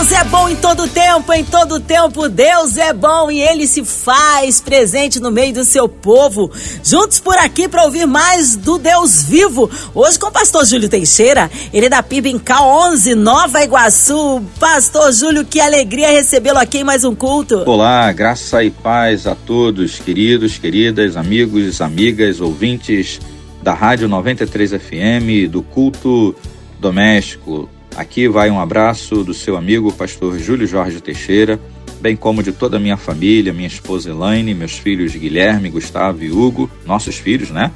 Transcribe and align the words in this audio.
Deus 0.00 0.12
é 0.12 0.24
bom 0.24 0.48
em 0.48 0.56
todo 0.56 0.88
tempo, 0.88 1.30
em 1.30 1.44
todo 1.44 1.78
tempo 1.78 2.26
Deus 2.26 2.78
é 2.78 2.90
bom 2.90 3.30
e 3.30 3.38
ele 3.38 3.66
se 3.66 3.84
faz 3.84 4.58
presente 4.58 5.20
no 5.20 5.30
meio 5.30 5.52
do 5.52 5.62
seu 5.62 5.86
povo. 5.90 6.50
Juntos 6.82 7.20
por 7.20 7.36
aqui 7.36 7.68
para 7.68 7.84
ouvir 7.84 8.06
mais 8.06 8.56
do 8.56 8.78
Deus 8.78 9.22
vivo. 9.22 9.70
Hoje 9.94 10.18
com 10.18 10.28
o 10.28 10.32
pastor 10.32 10.64
Júlio 10.64 10.88
Teixeira, 10.88 11.50
ele 11.70 11.84
é 11.84 11.88
da 11.90 12.02
PIB 12.02 12.30
em 12.30 12.38
K11, 12.38 13.14
Nova 13.14 13.62
Iguaçu. 13.62 14.42
Pastor 14.58 15.12
Júlio, 15.12 15.44
que 15.44 15.60
alegria 15.60 16.10
recebê-lo 16.12 16.58
aqui 16.58 16.78
em 16.78 16.84
mais 16.84 17.04
um 17.04 17.14
culto. 17.14 17.62
Olá, 17.66 18.10
graça 18.10 18.64
e 18.64 18.70
paz 18.70 19.26
a 19.26 19.34
todos, 19.34 19.98
queridos, 19.98 20.56
queridas, 20.56 21.14
amigos, 21.14 21.82
amigas, 21.82 22.40
ouvintes 22.40 23.20
da 23.62 23.74
Rádio 23.74 24.08
93 24.08 24.70
FM, 24.70 25.50
do 25.50 25.60
culto 25.60 26.34
doméstico 26.80 27.68
Aqui 27.96 28.28
vai 28.28 28.50
um 28.50 28.60
abraço 28.60 29.24
do 29.24 29.34
seu 29.34 29.56
amigo, 29.56 29.92
pastor 29.92 30.38
Júlio 30.38 30.66
Jorge 30.66 31.00
Teixeira, 31.00 31.60
bem 32.00 32.16
como 32.16 32.42
de 32.42 32.52
toda 32.52 32.76
a 32.76 32.80
minha 32.80 32.96
família, 32.96 33.52
minha 33.52 33.66
esposa 33.66 34.10
Elaine, 34.10 34.54
meus 34.54 34.78
filhos 34.78 35.14
Guilherme, 35.14 35.68
Gustavo 35.68 36.22
e 36.22 36.30
Hugo, 36.30 36.70
nossos 36.86 37.16
filhos, 37.16 37.50
né? 37.50 37.70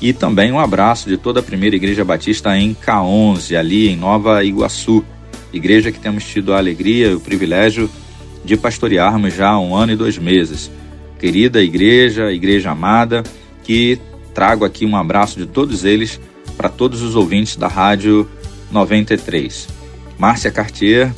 E 0.00 0.12
também 0.12 0.50
um 0.50 0.58
abraço 0.58 1.08
de 1.08 1.18
toda 1.18 1.40
a 1.40 1.42
primeira 1.42 1.76
Igreja 1.76 2.04
Batista 2.04 2.56
em 2.56 2.74
K11, 2.74 3.58
ali 3.58 3.88
em 3.88 3.96
Nova 3.96 4.42
Iguaçu, 4.42 5.04
igreja 5.52 5.92
que 5.92 5.98
temos 5.98 6.24
tido 6.24 6.54
a 6.54 6.58
alegria 6.58 7.08
e 7.08 7.14
o 7.14 7.20
privilégio 7.20 7.90
de 8.44 8.56
pastorearmos 8.56 9.34
já 9.34 9.50
há 9.50 9.60
um 9.60 9.74
ano 9.74 9.92
e 9.92 9.96
dois 9.96 10.16
meses. 10.16 10.70
Querida 11.18 11.62
igreja, 11.62 12.32
igreja 12.32 12.70
amada, 12.70 13.22
que 13.62 13.98
trago 14.32 14.64
aqui 14.64 14.86
um 14.86 14.96
abraço 14.96 15.38
de 15.38 15.44
todos 15.44 15.84
eles 15.84 16.18
para 16.56 16.68
todos 16.68 17.02
os 17.02 17.14
ouvintes 17.14 17.56
da 17.56 17.68
rádio 17.68 18.26
93. 18.70 19.68
Márcia 20.18 20.50
Cartier, 20.50 21.12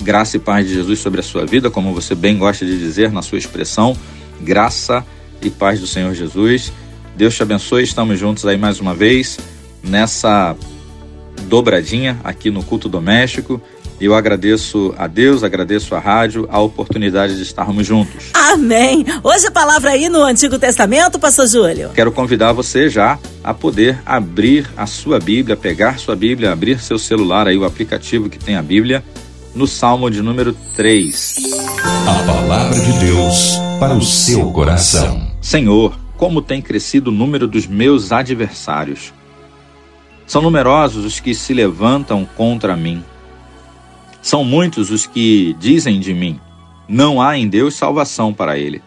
graça 0.00 0.36
e 0.36 0.40
paz 0.40 0.66
de 0.66 0.74
Jesus 0.74 0.98
sobre 0.98 1.20
a 1.20 1.22
sua 1.22 1.44
vida, 1.44 1.70
como 1.70 1.92
você 1.92 2.14
bem 2.14 2.38
gosta 2.38 2.64
de 2.64 2.78
dizer 2.78 3.10
na 3.10 3.22
sua 3.22 3.38
expressão, 3.38 3.96
graça 4.40 5.04
e 5.42 5.50
paz 5.50 5.80
do 5.80 5.86
Senhor 5.86 6.14
Jesus. 6.14 6.72
Deus 7.16 7.34
te 7.34 7.42
abençoe, 7.42 7.82
estamos 7.84 8.18
juntos 8.18 8.46
aí 8.46 8.56
mais 8.56 8.80
uma 8.80 8.94
vez 8.94 9.38
nessa 9.82 10.56
dobradinha 11.48 12.18
aqui 12.24 12.50
no 12.50 12.62
culto 12.62 12.88
doméstico. 12.88 13.60
Eu 14.00 14.14
agradeço 14.14 14.94
a 14.98 15.06
Deus, 15.06 15.42
agradeço 15.42 15.94
a 15.94 16.00
rádio, 16.00 16.48
a 16.50 16.60
oportunidade 16.60 17.36
de 17.36 17.42
estarmos 17.42 17.86
juntos. 17.86 18.30
Amém. 18.34 19.04
Hoje 19.22 19.46
a 19.46 19.50
palavra 19.50 19.90
aí 19.90 20.08
no 20.08 20.22
Antigo 20.22 20.58
Testamento, 20.58 21.18
pastor 21.18 21.46
Júlio. 21.46 21.90
Quero 21.94 22.10
convidar 22.12 22.52
você 22.52 22.88
já 22.88 23.18
a 23.42 23.54
poder 23.54 24.00
abrir 24.04 24.68
a 24.76 24.86
sua 24.86 25.18
Bíblia, 25.18 25.56
pegar 25.56 25.98
sua 25.98 26.16
Bíblia, 26.16 26.52
abrir 26.52 26.80
seu 26.80 26.98
celular 26.98 27.46
aí, 27.46 27.56
o 27.56 27.64
aplicativo 27.64 28.28
que 28.28 28.38
tem 28.38 28.56
a 28.56 28.62
Bíblia, 28.62 29.04
no 29.54 29.66
Salmo 29.66 30.10
de 30.10 30.20
número 30.20 30.54
3. 30.74 31.36
A 32.06 32.22
palavra 32.26 32.78
de 32.78 32.92
Deus 32.98 33.56
para 33.78 33.94
o 33.94 34.02
seu 34.02 34.50
coração. 34.50 35.30
Senhor, 35.40 35.96
como 36.16 36.42
tem 36.42 36.60
crescido 36.60 37.10
o 37.10 37.14
número 37.14 37.46
dos 37.46 37.66
meus 37.66 38.10
adversários. 38.12 39.12
São 40.26 40.40
numerosos 40.40 41.04
os 41.04 41.20
que 41.20 41.34
se 41.34 41.52
levantam 41.52 42.26
contra 42.36 42.76
mim. 42.76 43.04
São 44.24 44.42
muitos 44.42 44.90
os 44.90 45.06
que 45.06 45.54
dizem 45.60 46.00
de 46.00 46.14
mim: 46.14 46.40
não 46.88 47.20
há 47.20 47.36
em 47.36 47.46
Deus 47.46 47.74
salvação 47.74 48.32
para 48.32 48.58
ele. 48.58 48.82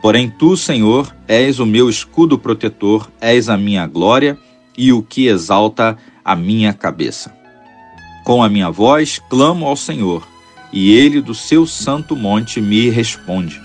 Porém, 0.00 0.30
tu, 0.30 0.56
Senhor, 0.56 1.12
és 1.26 1.58
o 1.58 1.66
meu 1.66 1.90
escudo 1.90 2.38
protetor, 2.38 3.10
és 3.20 3.48
a 3.48 3.56
minha 3.56 3.84
glória 3.88 4.38
e 4.78 4.92
o 4.92 5.02
que 5.02 5.26
exalta 5.26 5.98
a 6.24 6.36
minha 6.36 6.72
cabeça. 6.72 7.34
Com 8.24 8.40
a 8.40 8.48
minha 8.48 8.70
voz 8.70 9.20
clamo 9.28 9.66
ao 9.66 9.74
Senhor, 9.74 10.24
e 10.72 10.92
ele 10.92 11.20
do 11.20 11.34
seu 11.34 11.66
santo 11.66 12.14
monte 12.14 12.60
me 12.60 12.88
responde. 12.88 13.60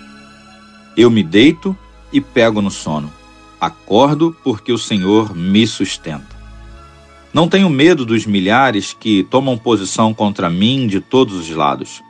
Eu 0.97 1.11
me 1.11 1.21
deito 1.21 1.77
e 2.11 2.19
pego 2.19 2.59
no 2.59 2.71
sono. 2.71 3.13
Acordo 3.59 4.35
porque 4.43 4.73
o 4.73 4.79
Senhor 4.79 5.35
me 5.35 5.67
sustenta. 5.67 6.30
Não 7.33 7.47
tenho 7.47 7.69
medo 7.69 8.05
dos 8.05 8.25
milhares 8.25 8.93
que 8.93 9.23
tomam 9.23 9.57
posição 9.57 10.13
contra 10.13 10.49
mim 10.49 10.85
de 10.85 10.99
todos 10.99 11.35
os 11.35 11.49
lados. 11.49 12.03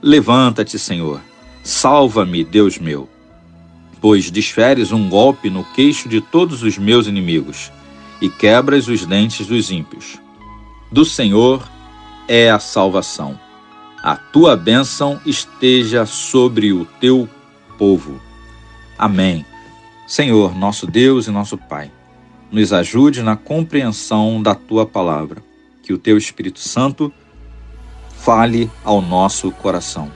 Levanta-te, 0.00 0.78
Senhor. 0.78 1.20
Salva-me, 1.62 2.42
Deus 2.42 2.78
meu. 2.78 3.06
Pois 4.00 4.30
desferes 4.30 4.92
um 4.92 5.10
golpe 5.10 5.50
no 5.50 5.62
queixo 5.62 6.08
de 6.08 6.22
todos 6.22 6.62
os 6.62 6.78
meus 6.78 7.06
inimigos 7.06 7.70
e 8.20 8.30
quebras 8.30 8.88
os 8.88 9.04
dentes 9.04 9.46
dos 9.46 9.70
ímpios. 9.70 10.18
Do 10.90 11.04
Senhor 11.04 11.68
é 12.26 12.50
a 12.50 12.58
salvação. 12.58 13.38
A 14.02 14.16
tua 14.16 14.56
bênção 14.56 15.20
esteja 15.26 16.06
sobre 16.06 16.72
o 16.72 16.86
teu 16.98 17.28
povo. 17.76 18.18
Amém. 18.96 19.44
Senhor, 20.06 20.56
nosso 20.56 20.86
Deus 20.86 21.26
e 21.26 21.30
nosso 21.30 21.58
Pai 21.58 21.90
nos 22.50 22.72
ajude 22.72 23.22
na 23.22 23.36
compreensão 23.36 24.42
da 24.42 24.54
tua 24.54 24.86
palavra. 24.86 25.42
Que 25.82 25.92
o 25.92 25.98
teu 25.98 26.16
Espírito 26.16 26.60
Santo 26.60 27.12
fale 28.18 28.70
ao 28.84 29.00
nosso 29.00 29.50
coração. 29.52 30.10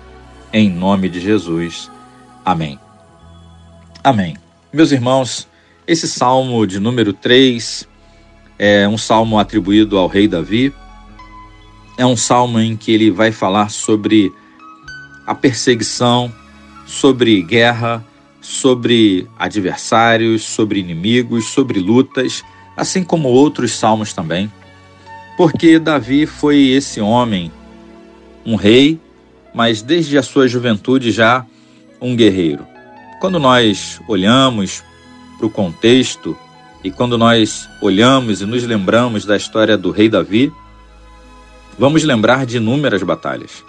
Em 0.53 0.69
nome 0.69 1.09
de 1.09 1.21
Jesus. 1.21 1.91
Amém. 2.45 2.79
Amém. 4.03 4.37
Meus 4.73 4.91
irmãos, 4.91 5.47
esse 5.87 6.09
salmo 6.09 6.67
de 6.67 6.81
número 6.81 7.13
3 7.13 7.89
é 8.59 8.89
um 8.89 8.99
salmo 8.99 9.39
atribuído 9.39 9.97
ao 9.97 10.07
rei 10.07 10.27
Davi. 10.27 10.75
É 11.97 12.05
um 12.05 12.17
salmo 12.17 12.59
em 12.59 12.77
que 12.77 12.93
ele 12.93 13.11
vai 13.11 13.31
falar 13.31 13.71
sobre 13.71 14.33
a 15.27 15.35
perseguição, 15.35 16.33
sobre 16.87 17.43
guerra, 17.43 18.05
sobre 18.41 19.28
adversários, 19.39 20.43
sobre 20.43 20.81
inimigos, 20.81 21.47
sobre 21.47 21.78
lutas, 21.78 22.43
assim 22.77 23.03
como 23.05 23.28
outros 23.28 23.73
salmos 23.73 24.12
também. 24.12 24.51
Porque 25.37 25.78
Davi 25.78 26.27
foi 26.27 26.69
esse 26.69 27.00
homem, 27.00 27.50
um 28.45 28.56
rei, 28.56 28.99
mas 29.55 29.83
desde 29.83 30.17
a 30.19 30.23
sua 30.23 30.49
juventude 30.49 31.11
já 31.11 31.45
um 32.00 32.17
guerreiro. 32.17 32.67
Quando 33.21 33.39
nós 33.39 34.00
olhamos 34.09 34.83
para 35.37 35.47
o 35.47 35.50
contexto 35.50 36.37
e 36.83 36.91
quando 36.91 37.19
nós 37.19 37.69
olhamos 37.83 38.41
e 38.41 38.47
nos 38.47 38.62
lembramos 38.65 39.25
da 39.25 39.37
história 39.37 39.77
do 39.77 39.91
rei 39.91 40.09
Davi, 40.09 40.53
vamos 41.79 42.03
lembrar 42.05 42.47
de 42.47 42.56
inúmeras 42.56 43.03
batalhas. 43.03 43.62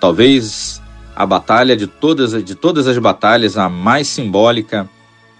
Talvez 0.00 0.79
a 1.20 1.26
batalha 1.26 1.76
de 1.76 1.86
todas, 1.86 2.42
de 2.42 2.54
todas 2.54 2.88
as 2.88 2.96
batalhas, 2.96 3.58
a 3.58 3.68
mais 3.68 4.08
simbólica 4.08 4.88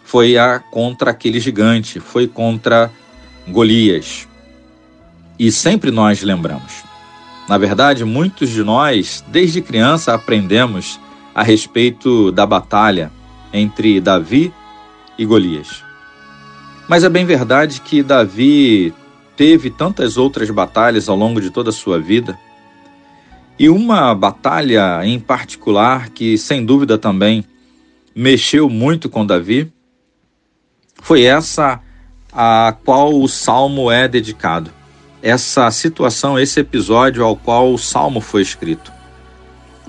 foi 0.05 0.37
a 0.37 0.59
contra 0.59 1.11
aquele 1.11 1.41
gigante, 1.41 1.99
foi 1.99 2.29
contra 2.29 2.91
Golias. 3.49 4.29
E 5.39 5.51
sempre 5.51 5.91
nós 5.91 6.21
lembramos. 6.21 6.85
Na 7.49 7.57
verdade, 7.57 8.05
muitos 8.05 8.51
de 8.51 8.63
nós, 8.63 9.25
desde 9.29 9.63
criança, 9.63 10.13
aprendemos 10.13 11.01
a 11.35 11.43
respeito 11.43 12.31
da 12.31 12.45
batalha 12.45 13.11
entre 13.51 14.03
Davi 14.03 14.53
e 15.17 15.25
Golias. 15.25 15.83
Mas 16.87 17.05
é 17.05 17.09
bem 17.09 17.25
verdade 17.25 17.81
que 17.81 18.03
Davi 18.03 18.93
teve 19.35 19.71
tantas 19.71 20.19
outras 20.19 20.51
batalhas 20.51 21.09
ao 21.09 21.17
longo 21.17 21.41
de 21.41 21.49
toda 21.49 21.71
a 21.71 21.73
sua 21.73 21.99
vida 21.99 22.39
e 23.61 23.69
uma 23.69 24.15
batalha 24.15 25.05
em 25.05 25.21
particular 25.21 26.09
que, 26.09 26.39
sem 26.39 26.65
dúvida, 26.65 26.97
também 26.97 27.45
mexeu 28.17 28.71
muito 28.71 29.07
com 29.11 29.27
Davi 29.27 29.71
foi 31.03 31.25
essa 31.25 31.79
a 32.33 32.75
qual 32.87 33.13
o 33.21 33.29
salmo 33.29 33.91
é 33.91 34.09
dedicado. 34.09 34.71
Essa 35.23 35.71
situação, 35.71 36.39
esse 36.39 36.59
episódio 36.59 37.23
ao 37.23 37.37
qual 37.37 37.71
o 37.71 37.77
salmo 37.77 38.23
foi 38.23 38.41
escrito. 38.41 38.91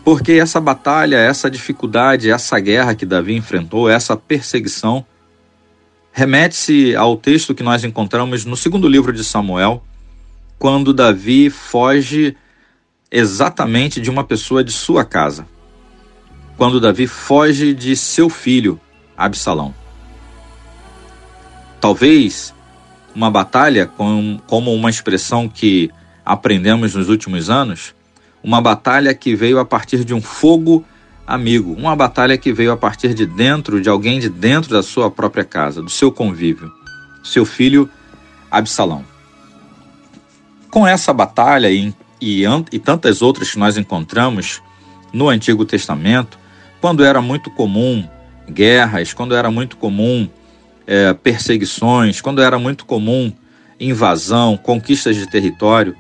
Porque 0.03 0.33
essa 0.33 0.59
batalha, 0.59 1.15
essa 1.15 1.49
dificuldade, 1.49 2.29
essa 2.29 2.59
guerra 2.59 2.93
que 2.93 3.05
Davi 3.05 3.37
enfrentou, 3.37 3.89
essa 3.89 4.17
perseguição, 4.17 5.05
remete-se 6.11 6.93
ao 6.93 7.15
texto 7.15 7.55
que 7.55 7.63
nós 7.63 7.85
encontramos 7.85 8.43
no 8.43 8.57
segundo 8.57 8.89
livro 8.89 9.13
de 9.13 9.23
Samuel, 9.23 9.81
quando 10.59 10.93
Davi 10.93 11.49
foge 11.49 12.35
exatamente 13.11 13.99
de 13.99 14.09
uma 14.09 14.23
pessoa 14.23 14.63
de 14.63 14.71
sua 14.71 15.03
casa, 15.03 15.45
quando 16.55 16.79
Davi 16.79 17.07
foge 17.07 17.73
de 17.73 17.95
seu 17.95 18.29
filho, 18.29 18.79
Absalão. 19.17 19.75
Talvez 21.81 22.53
uma 23.13 23.29
batalha, 23.29 23.85
como 23.85 24.73
uma 24.73 24.89
expressão 24.89 25.49
que 25.49 25.91
aprendemos 26.25 26.95
nos 26.95 27.09
últimos 27.09 27.49
anos, 27.49 27.93
uma 28.43 28.61
batalha 28.61 29.13
que 29.13 29.35
veio 29.35 29.59
a 29.59 29.65
partir 29.65 30.05
de 30.05 30.13
um 30.13 30.21
fogo 30.21 30.85
amigo, 31.27 31.73
uma 31.73 31.95
batalha 31.95 32.37
que 32.37 32.53
veio 32.53 32.71
a 32.71 32.77
partir 32.77 33.13
de 33.13 33.25
dentro 33.25 33.81
de 33.81 33.89
alguém 33.89 34.19
de 34.19 34.29
dentro 34.29 34.71
da 34.71 34.81
sua 34.81 35.11
própria 35.11 35.43
casa, 35.43 35.81
do 35.81 35.89
seu 35.89 36.11
convívio, 36.11 36.71
seu 37.23 37.45
filho 37.45 37.89
Absalão. 38.49 39.05
Com 40.69 40.87
essa 40.87 41.13
batalha 41.13 41.69
e, 41.69 41.93
e, 42.21 42.43
e 42.71 42.79
tantas 42.79 43.21
outras 43.21 43.51
que 43.51 43.59
nós 43.59 43.77
encontramos 43.77 44.61
no 45.11 45.29
Antigo 45.29 45.65
Testamento, 45.65 46.37
quando 46.79 47.03
era 47.03 47.21
muito 47.21 47.49
comum 47.49 48.07
guerras, 48.49 49.13
quando 49.13 49.35
era 49.35 49.49
muito 49.49 49.77
comum 49.77 50.29
é, 50.85 51.13
perseguições, 51.13 52.21
quando 52.21 52.41
era 52.41 52.59
muito 52.59 52.85
comum 52.85 53.31
invasão, 53.79 54.57
conquistas 54.57 55.15
de 55.15 55.27
território, 55.27 55.95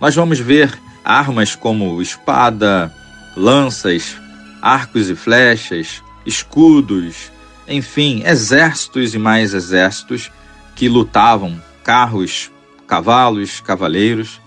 nós 0.00 0.14
vamos 0.14 0.38
ver 0.38 0.78
armas 1.04 1.54
como 1.54 2.00
espada, 2.00 2.92
lanças, 3.36 4.16
arcos 4.62 5.10
e 5.10 5.14
flechas, 5.14 6.02
escudos, 6.24 7.30
enfim, 7.68 8.22
exércitos 8.24 9.14
e 9.14 9.18
mais 9.18 9.54
exércitos 9.54 10.30
que 10.74 10.88
lutavam, 10.88 11.60
carros, 11.82 12.50
cavalos, 12.86 13.60
cavaleiros. 13.60 14.40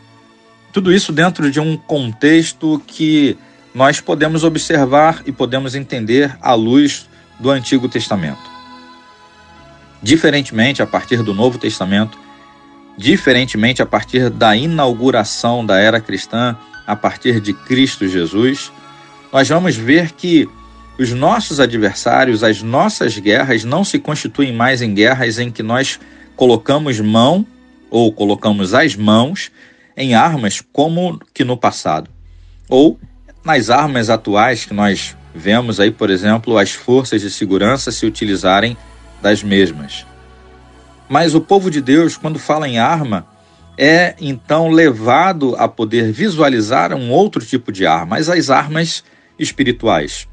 Tudo 0.77 0.93
isso 0.93 1.11
dentro 1.11 1.49
de 1.49 1.59
um 1.59 1.75
contexto 1.75 2.79
que 2.85 3.35
nós 3.73 3.99
podemos 3.99 4.43
observar 4.43 5.23
e 5.25 5.31
podemos 5.31 5.73
entender 5.73 6.37
à 6.39 6.53
luz 6.53 7.09
do 7.39 7.49
Antigo 7.49 7.89
Testamento. 7.89 8.47
Diferentemente, 10.03 10.79
a 10.79 10.85
partir 10.85 11.23
do 11.23 11.33
Novo 11.33 11.57
Testamento, 11.57 12.15
diferentemente 12.95 13.81
a 13.81 13.87
partir 13.87 14.29
da 14.29 14.55
inauguração 14.55 15.65
da 15.65 15.79
era 15.79 15.99
cristã, 15.99 16.55
a 16.85 16.95
partir 16.95 17.41
de 17.41 17.53
Cristo 17.53 18.07
Jesus, 18.07 18.71
nós 19.33 19.49
vamos 19.49 19.75
ver 19.75 20.11
que 20.11 20.47
os 20.99 21.11
nossos 21.11 21.59
adversários, 21.59 22.43
as 22.43 22.61
nossas 22.61 23.17
guerras, 23.17 23.63
não 23.63 23.83
se 23.83 23.97
constituem 23.97 24.53
mais 24.53 24.83
em 24.83 24.93
guerras 24.93 25.39
em 25.39 25.49
que 25.49 25.63
nós 25.63 25.99
colocamos 26.35 26.99
mão 26.99 27.43
ou 27.89 28.13
colocamos 28.13 28.75
as 28.75 28.95
mãos 28.95 29.49
em 29.97 30.13
armas 30.13 30.61
como 30.71 31.19
que 31.33 31.43
no 31.43 31.57
passado, 31.57 32.07
ou 32.69 32.99
nas 33.43 33.71
armas 33.71 34.11
atuais 34.11 34.63
que 34.63 34.73
nós 34.73 35.17
vemos 35.33 35.79
aí, 35.79 35.89
por 35.89 36.11
exemplo, 36.11 36.57
as 36.57 36.71
forças 36.71 37.21
de 37.21 37.31
segurança 37.31 37.91
se 37.91 38.05
utilizarem 38.05 38.77
das 39.21 39.41
mesmas. 39.41 40.05
Mas 41.09 41.33
o 41.33 41.41
povo 41.41 41.71
de 41.71 41.81
Deus, 41.81 42.15
quando 42.15 42.37
fala 42.37 42.67
em 42.67 42.77
arma, 42.77 43.25
é 43.77 44.15
então 44.19 44.69
levado 44.69 45.55
a 45.57 45.67
poder 45.67 46.11
visualizar 46.11 46.93
um 46.93 47.09
outro 47.09 47.43
tipo 47.43 47.71
de 47.71 47.85
arma, 47.85 48.17
as 48.17 48.49
armas 48.49 49.03
espirituais. 49.39 50.27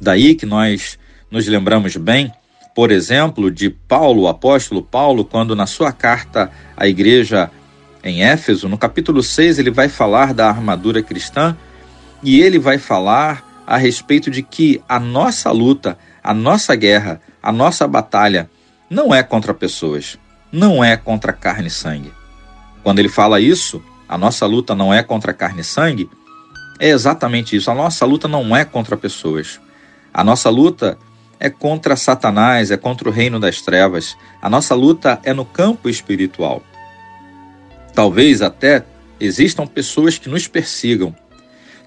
Daí 0.00 0.34
que 0.34 0.46
nós 0.46 0.98
nos 1.30 1.46
lembramos 1.46 1.96
bem, 1.96 2.32
por 2.74 2.90
exemplo, 2.90 3.50
de 3.50 3.70
Paulo, 3.70 4.22
o 4.22 4.28
apóstolo 4.28 4.82
Paulo, 4.82 5.24
quando 5.24 5.56
na 5.56 5.66
sua 5.66 5.92
carta 5.92 6.50
à 6.76 6.86
igreja 6.86 7.50
em 8.04 8.24
Éfeso, 8.24 8.68
no 8.68 8.76
capítulo 8.76 9.22
6, 9.22 9.58
ele 9.58 9.70
vai 9.70 9.88
falar 9.88 10.34
da 10.34 10.48
armadura 10.48 11.02
cristã 11.02 11.56
e 12.22 12.40
ele 12.40 12.58
vai 12.58 12.78
falar 12.78 13.62
a 13.66 13.76
respeito 13.76 14.30
de 14.30 14.42
que 14.42 14.82
a 14.88 14.98
nossa 14.98 15.50
luta, 15.52 15.96
a 16.22 16.34
nossa 16.34 16.74
guerra, 16.74 17.20
a 17.42 17.52
nossa 17.52 17.86
batalha 17.86 18.50
não 18.90 19.14
é 19.14 19.22
contra 19.22 19.54
pessoas, 19.54 20.18
não 20.50 20.82
é 20.82 20.96
contra 20.96 21.32
carne 21.32 21.68
e 21.68 21.70
sangue. 21.70 22.12
Quando 22.82 22.98
ele 22.98 23.08
fala 23.08 23.40
isso, 23.40 23.82
a 24.08 24.18
nossa 24.18 24.46
luta 24.46 24.74
não 24.74 24.92
é 24.92 25.02
contra 25.02 25.32
carne 25.32 25.60
e 25.60 25.64
sangue, 25.64 26.10
é 26.82 26.88
exatamente 26.88 27.54
isso. 27.54 27.70
A 27.70 27.74
nossa 27.74 28.04
luta 28.04 28.26
não 28.26 28.56
é 28.56 28.64
contra 28.64 28.96
pessoas. 28.96 29.60
A 30.12 30.24
nossa 30.24 30.50
luta 30.50 30.98
é 31.38 31.48
contra 31.48 31.94
Satanás, 31.94 32.72
é 32.72 32.76
contra 32.76 33.08
o 33.08 33.12
reino 33.12 33.38
das 33.38 33.62
trevas. 33.62 34.16
A 34.40 34.50
nossa 34.50 34.74
luta 34.74 35.20
é 35.22 35.32
no 35.32 35.44
campo 35.44 35.88
espiritual. 35.88 36.62
Talvez 37.94 38.42
até 38.42 38.84
existam 39.20 39.66
pessoas 39.66 40.18
que 40.18 40.28
nos 40.28 40.48
persigam, 40.48 41.14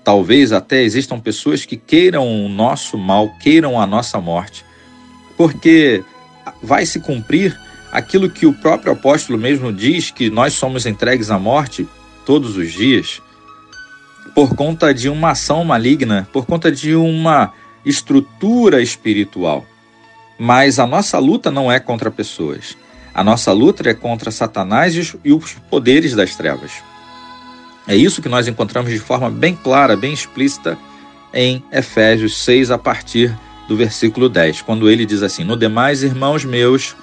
Talvez 0.06 0.52
até 0.52 0.84
existam 0.84 1.20
pessoas 1.20 1.66
que 1.66 1.76
queiram 1.76 2.46
o 2.46 2.48
nosso 2.48 2.96
mal, 2.96 3.28
queiram 3.42 3.82
a 3.82 3.88
nossa 3.88 4.22
morte, 4.22 4.64
porque 5.36 6.04
vai 6.62 6.86
se 6.86 7.00
cumprir 7.00 7.60
aquilo 7.92 8.30
que 8.30 8.46
o 8.46 8.54
próprio 8.54 8.94
apóstolo 8.94 9.40
mesmo 9.40 9.74
diz 9.74 10.12
que 10.12 10.30
nós 10.30 10.54
somos 10.54 10.86
entregues 10.86 11.32
à 11.32 11.40
morte 11.40 11.88
todos 12.24 12.56
os 12.56 12.72
dias 12.72 13.20
por 14.36 14.56
conta 14.56 14.94
de 14.94 15.10
uma 15.10 15.32
ação 15.32 15.66
maligna, 15.66 16.28
por 16.32 16.46
conta 16.46 16.72
de 16.72 16.94
uma 16.94 17.52
estrutura 17.84 18.84
espiritual. 18.84 19.66
Mas 20.38 20.78
a 20.78 20.86
nossa 20.86 21.18
luta 21.18 21.50
não 21.50 21.72
é 21.72 21.80
contra 21.80 22.12
pessoas. 22.12 22.78
A 23.16 23.24
nossa 23.24 23.54
luta 23.54 23.90
é 23.90 23.94
contra 23.94 24.30
Satanás 24.30 24.94
e 25.24 25.32
os 25.32 25.54
poderes 25.70 26.14
das 26.14 26.36
trevas. 26.36 26.84
É 27.88 27.96
isso 27.96 28.22
que 28.22 28.28
nós 28.28 28.46
encontramos 28.46 28.92
de 28.92 29.00
forma 29.00 29.32
bem 29.32 29.56
clara, 29.56 29.96
bem 29.96 30.12
explícita 30.12 30.78
em 31.34 31.64
Efésios 31.72 32.36
6, 32.44 32.72
a 32.72 32.78
partir 32.78 33.34
do 33.70 33.78
versículo 33.78 34.28
10, 34.28 34.64
quando 34.64 34.90
ele 34.90 35.06
diz 35.06 35.24
assim: 35.24 35.46
No 35.46 35.56
demais, 35.56 36.04
irmãos 36.04 36.44
meus, 36.44 36.94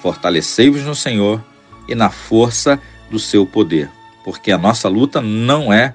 fortalecei-vos 0.00 0.82
no 0.82 0.94
Senhor 0.94 1.44
e 1.88 1.96
na 1.96 2.10
força 2.10 2.80
do 3.10 3.18
seu 3.18 3.44
poder, 3.44 3.90
porque 4.24 4.52
a 4.52 4.58
nossa 4.58 4.88
luta 4.88 5.20
não 5.20 5.72
é 5.72 5.92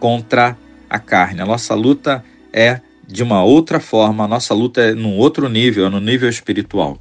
contra 0.00 0.56
a 0.88 0.98
carne, 0.98 1.42
a 1.42 1.46
nossa 1.46 1.74
luta 1.74 2.24
é 2.50 2.80
de 3.06 3.22
uma 3.22 3.44
outra 3.44 3.78
forma, 3.78 4.24
a 4.24 4.28
nossa 4.28 4.54
luta 4.54 4.80
é 4.80 4.94
num 4.94 5.18
outro 5.18 5.50
nível, 5.50 5.84
é 5.84 5.90
no 5.90 6.00
nível 6.00 6.30
espiritual. 6.30 6.98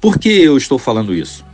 Por 0.00 0.18
que 0.18 0.28
eu 0.28 0.56
estou 0.56 0.78
falando 0.78 1.14
isso? 1.14 1.44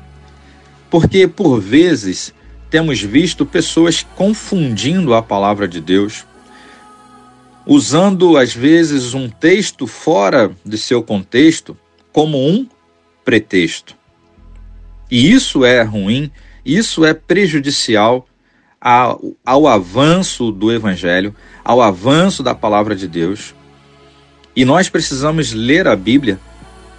Porque 0.89 1.27
por 1.27 1.61
vezes 1.61 2.33
temos 2.71 3.01
visto 3.01 3.45
pessoas 3.45 4.07
confundindo 4.15 5.15
a 5.15 5.23
palavra 5.23 5.67
de 5.67 5.81
Deus, 5.81 6.25
usando 7.67 8.37
às 8.37 8.55
vezes 8.55 9.15
um 9.15 9.29
texto 9.29 9.87
fora 9.87 10.53
de 10.65 10.79
seu 10.79 11.03
contexto 11.03 11.77
como 12.13 12.39
um 12.39 12.69
pretexto. 13.25 13.97
E 15.11 15.33
isso 15.33 15.65
é 15.65 15.83
ruim, 15.83 16.31
isso 16.65 17.05
é 17.05 17.13
prejudicial 17.13 18.27
ao, 18.81 19.21
ao 19.45 19.67
avanço 19.67 20.53
do 20.53 20.73
Evangelho, 20.73 21.35
ao 21.65 21.83
avanço 21.83 22.43
da 22.43 22.55
palavra 22.55 22.95
de 22.95 23.09
Deus. 23.09 23.55
E 24.55 24.65
nós 24.65 24.89
precisamos 24.89 25.53
ler 25.53 25.89
a 25.89 25.97
Bíblia 25.97 26.39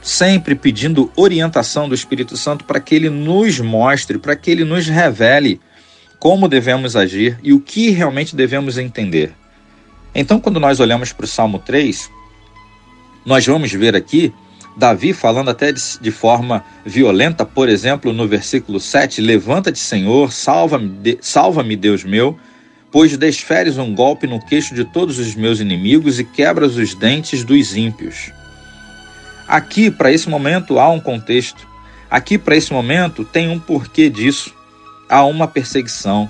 sempre 0.02 0.56
pedindo 0.56 1.12
orientação 1.16 1.88
do 1.88 1.96
Espírito 1.96 2.38
Santo 2.38 2.64
para 2.66 2.80
que 2.80 2.96
ele 2.96 3.10
nos 3.10 3.60
mostre, 3.60 4.18
para 4.18 4.36
que 4.36 4.52
ele 4.52 4.64
nos 4.64 4.88
revele 4.88 5.60
como 6.20 6.48
devemos 6.48 6.96
agir 6.96 7.38
e 7.44 7.54
o 7.54 7.60
que 7.60 7.90
realmente 7.90 8.36
devemos 8.36 8.78
entender. 8.78 9.34
Então, 10.16 10.40
quando 10.40 10.60
nós 10.60 10.80
olhamos 10.80 11.14
para 11.14 11.26
o 11.26 11.28
Salmo 11.28 11.60
3, 11.60 12.10
nós 13.26 13.46
vamos 13.46 13.72
ver 13.72 13.96
aqui 13.96 14.34
Davi 14.78 15.12
falando 15.12 15.50
até 15.50 15.72
de, 15.72 16.12
forma 16.12 16.64
violenta, 16.86 17.44
por 17.44 17.68
exemplo, 17.68 18.14
no 18.14 18.28
versículo 18.28 18.80
7: 18.80 19.22
Levanta-te, 19.22 19.80
Senhor, 19.80 20.32
salva-me, 20.32 21.18
salva-me, 21.20 21.76
Deus 21.76 22.04
meu, 22.04 22.38
pois 22.92 23.18
desferes 23.18 23.80
um 23.80 23.96
golpe 23.96 24.28
no 24.28 24.40
queixo 24.40 24.76
de 24.76 24.86
todos 24.86 25.18
os 25.18 25.34
meus 25.34 25.60
inimigos 25.60 26.20
e 26.20 26.24
quebras 26.24 26.76
os 26.76 26.94
dentes 26.94 27.44
dos 27.44 27.76
ímpios. 27.76 28.32
Aqui, 29.48 29.90
para 29.90 30.12
esse 30.12 30.30
momento, 30.30 30.78
há 30.78 30.90
um 30.90 31.00
contexto. 31.00 31.68
Aqui, 32.10 32.38
para 32.38 32.56
esse 32.56 32.74
momento, 32.74 33.24
tem 33.24 33.50
um 33.50 33.60
porquê 33.60 34.10
disso. 34.10 34.54
Há 35.10 35.24
uma 35.24 35.48
perseguição. 35.48 36.30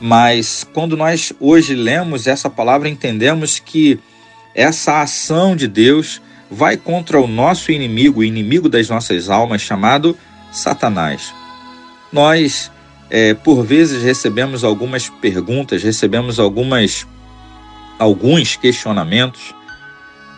Mas 0.00 0.66
quando 0.74 0.96
nós 0.96 1.32
hoje 1.40 1.74
lemos 1.74 2.26
essa 2.26 2.50
palavra, 2.50 2.88
entendemos 2.88 3.58
que 3.58 3.98
essa 4.54 5.00
ação 5.00 5.56
de 5.56 5.66
Deus 5.66 6.20
vai 6.50 6.76
contra 6.76 7.20
o 7.20 7.26
nosso 7.26 7.72
inimigo, 7.72 8.20
o 8.20 8.24
inimigo 8.24 8.68
das 8.68 8.88
nossas 8.88 9.28
almas, 9.30 9.62
chamado 9.62 10.16
Satanás. 10.52 11.34
Nós, 12.12 12.70
é, 13.10 13.34
por 13.34 13.64
vezes, 13.64 14.02
recebemos 14.02 14.64
algumas 14.64 15.08
perguntas, 15.08 15.82
recebemos 15.82 16.38
algumas, 16.38 17.06
alguns 17.98 18.56
questionamentos 18.56 19.54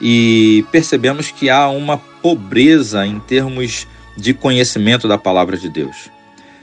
e 0.01 0.65
percebemos 0.73 1.31
que 1.31 1.51
há 1.51 1.69
uma 1.69 1.99
pobreza 1.99 3.07
em 3.07 3.21
termos 3.21 3.87
de 4.17 4.33
conhecimento 4.33 5.07
da 5.07 5.19
palavra 5.19 5.57
de 5.57 5.69
Deus. 5.69 6.11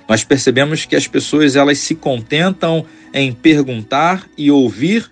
Nós 0.07 0.23
percebemos 0.23 0.85
que 0.85 0.95
as 0.95 1.07
pessoas 1.07 1.55
elas 1.55 1.79
se 1.79 1.93
contentam 1.93 2.85
em 3.13 3.31
perguntar 3.33 4.25
e 4.37 4.49
ouvir 4.49 5.11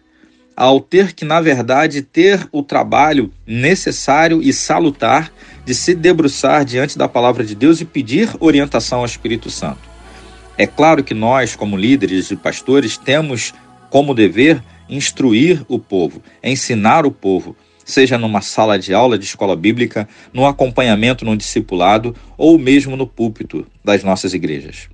ao 0.55 0.79
ter 0.79 1.11
que, 1.13 1.25
na 1.25 1.41
verdade, 1.41 2.01
ter 2.01 2.47
o 2.51 2.63
trabalho 2.63 3.31
necessário 3.45 4.41
e 4.41 4.53
salutar 4.53 5.31
de 5.65 5.75
se 5.75 5.93
debruçar 5.93 6.63
diante 6.63 6.97
da 6.97 7.09
palavra 7.09 7.43
de 7.43 7.53
Deus 7.53 7.81
e 7.81 7.85
pedir 7.85 8.29
orientação 8.39 8.99
ao 8.99 9.05
Espírito 9.05 9.49
Santo. 9.49 9.81
É 10.57 10.65
claro 10.65 11.03
que 11.03 11.13
nós, 11.13 11.55
como 11.55 11.75
líderes 11.75 12.31
e 12.31 12.35
pastores, 12.37 12.97
temos 12.97 13.53
como 13.89 14.13
dever 14.13 14.63
instruir 14.87 15.65
o 15.67 15.77
povo, 15.77 16.21
ensinar 16.41 17.05
o 17.05 17.11
povo, 17.11 17.55
seja 17.85 18.17
numa 18.17 18.41
sala 18.41 18.79
de 18.79 18.93
aula 18.93 19.17
de 19.17 19.23
escola 19.23 19.55
bíblica, 19.55 20.09
no 20.33 20.45
acompanhamento 20.45 21.23
no 21.23 21.37
discipulado 21.37 22.15
ou 22.35 22.57
mesmo 22.57 22.97
no 22.97 23.05
púlpito 23.05 23.65
das 23.83 24.03
nossas 24.03 24.33
igrejas. 24.33 24.89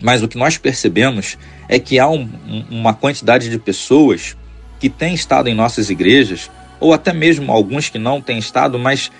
Mas 0.00 0.22
o 0.22 0.28
que 0.28 0.38
nós 0.38 0.56
percebemos 0.56 1.36
é 1.68 1.78
que 1.78 1.98
há 1.98 2.08
um, 2.08 2.30
uma 2.70 2.94
quantidade 2.94 3.50
de 3.50 3.58
pessoas 3.58 4.36
que 4.78 4.88
têm 4.88 5.12
estado 5.12 5.48
em 5.48 5.54
nossas 5.54 5.90
igrejas, 5.90 6.48
ou 6.78 6.94
até 6.94 7.12
mesmo 7.12 7.50
alguns 7.50 7.88
que 7.88 7.98
não 7.98 8.20
têm 8.20 8.38
estado, 8.38 8.78
mas 8.78 9.10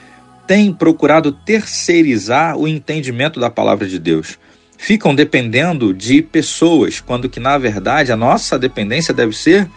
têm 0.47 0.73
procurado 0.73 1.33
terceirizar 1.33 2.57
o 2.57 2.69
entendimento 2.69 3.41
da 3.41 3.51
palavra 3.51 3.89
de 3.89 3.99
Deus. 3.99 4.39
Ficam 4.77 5.13
dependendo 5.13 5.93
de 5.93 6.23
pessoas, 6.23 7.01
quando 7.01 7.29
que 7.29 7.41
na 7.41 7.59
verdade 7.59 8.13
a 8.13 8.17
nossa 8.17 8.57
dependência 8.57 9.13
deve 9.13 9.37
ser 9.37 9.69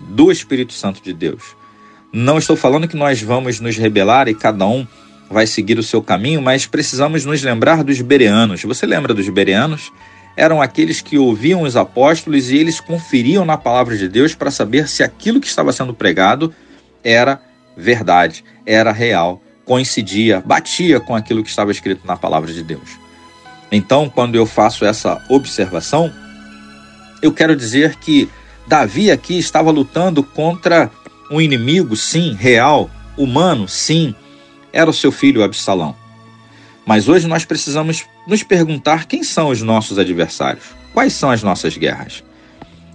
do 0.00 0.30
Espírito 0.30 0.72
Santo 0.72 1.02
de 1.02 1.12
Deus. 1.12 1.56
Não 2.16 2.38
estou 2.38 2.54
falando 2.54 2.86
que 2.86 2.96
nós 2.96 3.20
vamos 3.20 3.58
nos 3.58 3.76
rebelar 3.76 4.28
e 4.28 4.36
cada 4.36 4.64
um 4.64 4.86
vai 5.28 5.48
seguir 5.48 5.80
o 5.80 5.82
seu 5.82 6.00
caminho, 6.00 6.40
mas 6.40 6.64
precisamos 6.64 7.24
nos 7.24 7.42
lembrar 7.42 7.82
dos 7.82 8.00
bereanos. 8.00 8.62
Você 8.62 8.86
lembra 8.86 9.12
dos 9.12 9.28
bereanos? 9.28 9.90
Eram 10.36 10.62
aqueles 10.62 11.00
que 11.00 11.18
ouviam 11.18 11.62
os 11.62 11.76
apóstolos 11.76 12.50
e 12.50 12.56
eles 12.56 12.78
conferiam 12.78 13.44
na 13.44 13.56
palavra 13.56 13.96
de 13.96 14.08
Deus 14.08 14.32
para 14.32 14.52
saber 14.52 14.86
se 14.86 15.02
aquilo 15.02 15.40
que 15.40 15.48
estava 15.48 15.72
sendo 15.72 15.92
pregado 15.92 16.54
era 17.02 17.40
verdade, 17.76 18.44
era 18.64 18.92
real, 18.92 19.42
coincidia, 19.64 20.40
batia 20.40 21.00
com 21.00 21.16
aquilo 21.16 21.42
que 21.42 21.50
estava 21.50 21.72
escrito 21.72 22.06
na 22.06 22.16
palavra 22.16 22.52
de 22.52 22.62
Deus. 22.62 22.90
Então, 23.72 24.08
quando 24.08 24.36
eu 24.36 24.46
faço 24.46 24.84
essa 24.84 25.20
observação, 25.28 26.12
eu 27.20 27.32
quero 27.32 27.56
dizer 27.56 27.96
que 27.96 28.30
Davi 28.68 29.10
aqui 29.10 29.36
estava 29.36 29.72
lutando 29.72 30.22
contra 30.22 30.88
um 31.30 31.40
inimigo, 31.40 31.96
sim, 31.96 32.34
real, 32.34 32.90
humano, 33.16 33.68
sim, 33.68 34.14
era 34.72 34.90
o 34.90 34.94
seu 34.94 35.12
filho 35.12 35.42
Absalão. 35.42 35.94
Mas 36.86 37.08
hoje 37.08 37.26
nós 37.26 37.44
precisamos 37.44 38.04
nos 38.26 38.42
perguntar 38.42 39.06
quem 39.06 39.22
são 39.22 39.48
os 39.48 39.62
nossos 39.62 39.98
adversários, 39.98 40.64
quais 40.92 41.12
são 41.12 41.30
as 41.30 41.42
nossas 41.42 41.76
guerras. 41.76 42.22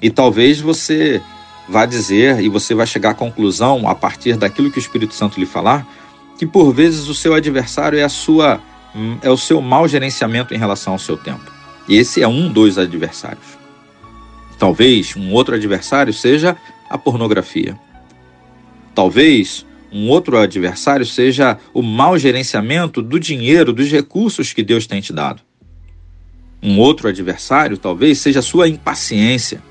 E 0.02 0.10
talvez 0.10 0.62
você 0.62 1.22
vá 1.68 1.86
dizer 1.86 2.40
e 2.40 2.50
você 2.50 2.74
vai 2.74 2.86
chegar 2.86 3.12
à 3.12 3.14
conclusão, 3.14 3.88
a 3.88 3.96
partir 3.96 4.38
daquilo 4.38 4.72
que 4.72 4.78
o 4.78 4.82
Espírito 4.82 5.14
Santo 5.14 5.40
lhe 5.40 5.46
falar, 5.46 5.88
que 6.38 6.46
por 6.46 6.74
vezes 6.74 7.08
o 7.08 7.16
seu 7.16 7.34
adversário 7.34 8.00
é 8.00 8.04
a 8.04 8.10
sua 8.10 8.62
é 9.22 9.30
o 9.30 9.38
seu 9.38 9.62
mau 9.62 9.88
gerenciamento 9.88 10.54
em 10.54 10.58
relação 10.58 10.94
ao 10.94 11.00
seu 11.00 11.16
tempo. 11.16 11.52
E 11.88 11.98
esse 11.98 12.24
é 12.24 12.28
um 12.28 12.52
dos 12.52 12.78
adversários. 12.78 13.58
Talvez 14.58 15.16
um 15.16 15.32
outro 15.32 15.56
adversário 15.56 16.12
seja 16.12 16.58
a 16.90 16.98
pornografia. 16.98 17.78
Talvez 19.00 19.66
um 19.94 20.10
outro 20.10 20.38
adversário 20.38 21.06
seja 21.06 21.58
o 21.74 21.82
mau 21.82 22.18
gerenciamento 22.20 23.02
do 23.02 23.18
dinheiro, 23.18 23.72
dos 23.72 23.90
recursos 23.90 24.52
que 24.52 24.62
Deus 24.62 24.86
tem 24.86 25.00
te 25.00 25.14
dado. 25.14 25.42
Um 26.62 26.78
outro 26.80 27.08
adversário 27.08 27.78
talvez 27.78 28.18
seja 28.18 28.40
a 28.40 28.42
sua 28.42 28.68
impaciência. 28.68 29.64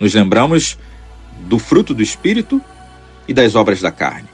Nos 0.00 0.12
lembramos 0.12 0.76
do 1.42 1.56
fruto 1.56 1.94
do 1.94 2.02
espírito 2.02 2.60
e 3.28 3.32
das 3.32 3.54
obras 3.54 3.80
da 3.80 3.92
carne. 3.92 4.28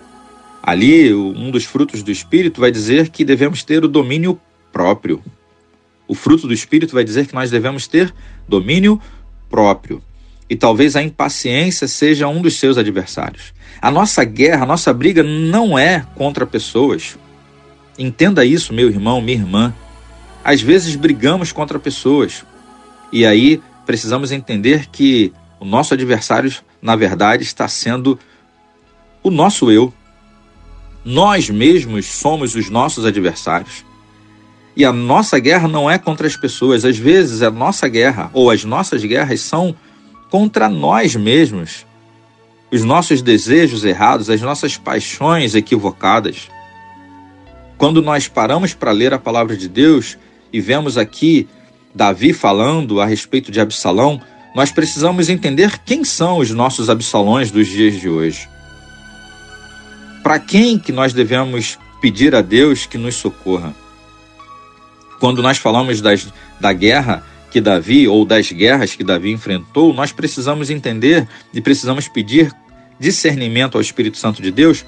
Ali, 0.62 1.12
um 1.12 1.50
dos 1.50 1.66
frutos 1.66 2.02
do 2.02 2.10
espírito 2.10 2.62
vai 2.62 2.70
dizer 2.70 3.10
que 3.10 3.26
devemos 3.26 3.62
ter 3.62 3.84
o 3.84 3.88
domínio 3.88 4.40
próprio. 4.72 5.22
O 6.08 6.14
fruto 6.14 6.46
do 6.46 6.54
espírito 6.54 6.94
vai 6.94 7.04
dizer 7.04 7.26
que 7.26 7.34
nós 7.34 7.50
devemos 7.50 7.86
ter 7.86 8.10
domínio 8.48 8.98
próprio. 9.50 10.02
E 10.48 10.56
talvez 10.56 10.96
a 10.96 11.02
impaciência 11.02 11.86
seja 11.86 12.26
um 12.26 12.40
dos 12.40 12.58
seus 12.58 12.78
adversários. 12.78 13.52
A 13.82 13.90
nossa 13.90 14.22
guerra, 14.22 14.62
a 14.62 14.66
nossa 14.66 14.92
briga 14.92 15.24
não 15.24 15.76
é 15.76 16.06
contra 16.14 16.46
pessoas. 16.46 17.18
Entenda 17.98 18.44
isso, 18.44 18.72
meu 18.72 18.88
irmão, 18.88 19.20
minha 19.20 19.36
irmã. 19.36 19.74
Às 20.44 20.62
vezes 20.62 20.94
brigamos 20.94 21.50
contra 21.50 21.80
pessoas. 21.80 22.44
E 23.12 23.26
aí 23.26 23.60
precisamos 23.84 24.30
entender 24.30 24.86
que 24.86 25.32
o 25.58 25.64
nosso 25.64 25.94
adversário, 25.94 26.54
na 26.80 26.94
verdade, 26.94 27.42
está 27.42 27.66
sendo 27.66 28.16
o 29.20 29.32
nosso 29.32 29.68
eu. 29.68 29.92
Nós 31.04 31.50
mesmos 31.50 32.06
somos 32.06 32.54
os 32.54 32.70
nossos 32.70 33.04
adversários. 33.04 33.84
E 34.76 34.84
a 34.84 34.92
nossa 34.92 35.40
guerra 35.40 35.66
não 35.66 35.90
é 35.90 35.98
contra 35.98 36.28
as 36.28 36.36
pessoas. 36.36 36.84
Às 36.84 36.98
vezes 36.98 37.42
a 37.42 37.50
nossa 37.50 37.88
guerra 37.88 38.30
ou 38.32 38.48
as 38.48 38.62
nossas 38.62 39.04
guerras 39.04 39.40
são 39.40 39.74
contra 40.30 40.68
nós 40.68 41.16
mesmos 41.16 41.84
os 42.72 42.82
nossos 42.82 43.20
desejos 43.20 43.84
errados, 43.84 44.30
as 44.30 44.40
nossas 44.40 44.78
paixões 44.78 45.54
equivocadas. 45.54 46.48
Quando 47.76 48.00
nós 48.00 48.28
paramos 48.28 48.72
para 48.72 48.90
ler 48.92 49.12
a 49.12 49.18
palavra 49.18 49.54
de 49.54 49.68
Deus 49.68 50.16
e 50.50 50.58
vemos 50.58 50.96
aqui 50.96 51.46
Davi 51.94 52.32
falando 52.32 52.98
a 52.98 53.04
respeito 53.04 53.52
de 53.52 53.60
Absalão, 53.60 54.18
nós 54.54 54.72
precisamos 54.72 55.28
entender 55.28 55.80
quem 55.84 56.02
são 56.02 56.38
os 56.38 56.50
nossos 56.50 56.88
Absalões 56.88 57.50
dos 57.50 57.68
dias 57.68 58.00
de 58.00 58.08
hoje. 58.08 58.48
Para 60.22 60.38
quem 60.38 60.78
que 60.78 60.92
nós 60.92 61.12
devemos 61.12 61.78
pedir 62.00 62.34
a 62.34 62.40
Deus 62.40 62.86
que 62.86 62.96
nos 62.96 63.16
socorra? 63.16 63.74
Quando 65.20 65.42
nós 65.42 65.58
falamos 65.58 66.00
das, 66.00 66.32
da 66.58 66.72
guerra 66.72 67.22
que 67.50 67.60
Davi 67.60 68.08
ou 68.08 68.24
das 68.24 68.50
guerras 68.50 68.94
que 68.94 69.04
Davi 69.04 69.30
enfrentou, 69.30 69.92
nós 69.92 70.10
precisamos 70.10 70.70
entender 70.70 71.28
e 71.52 71.60
precisamos 71.60 72.08
pedir 72.08 72.50
discernimento 72.98 73.76
ao 73.76 73.80
Espírito 73.80 74.16
Santo 74.16 74.42
de 74.42 74.50
Deus, 74.50 74.84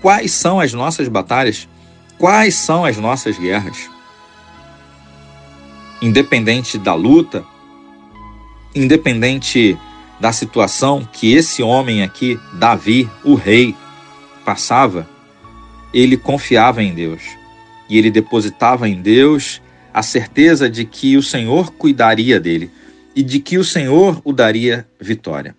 quais 0.00 0.32
são 0.32 0.60
as 0.60 0.72
nossas 0.72 1.08
batalhas, 1.08 1.68
quais 2.18 2.54
são 2.54 2.84
as 2.84 2.96
nossas 2.96 3.38
guerras. 3.38 3.90
Independente 6.00 6.78
da 6.78 6.94
luta, 6.94 7.44
independente 8.74 9.78
da 10.18 10.32
situação 10.32 11.06
que 11.12 11.32
esse 11.32 11.62
homem 11.62 12.02
aqui, 12.02 12.38
Davi, 12.54 13.08
o 13.24 13.34
rei, 13.34 13.74
passava, 14.44 15.08
ele 15.92 16.16
confiava 16.16 16.82
em 16.82 16.94
Deus 16.94 17.22
e 17.88 17.98
ele 17.98 18.10
depositava 18.10 18.88
em 18.88 19.00
Deus 19.00 19.60
a 19.92 20.02
certeza 20.02 20.68
de 20.70 20.84
que 20.84 21.16
o 21.16 21.22
Senhor 21.22 21.72
cuidaria 21.72 22.40
dele 22.40 22.70
e 23.14 23.22
de 23.22 23.38
que 23.38 23.58
o 23.58 23.64
Senhor 23.64 24.20
o 24.24 24.32
daria 24.32 24.86
vitória. 24.98 25.54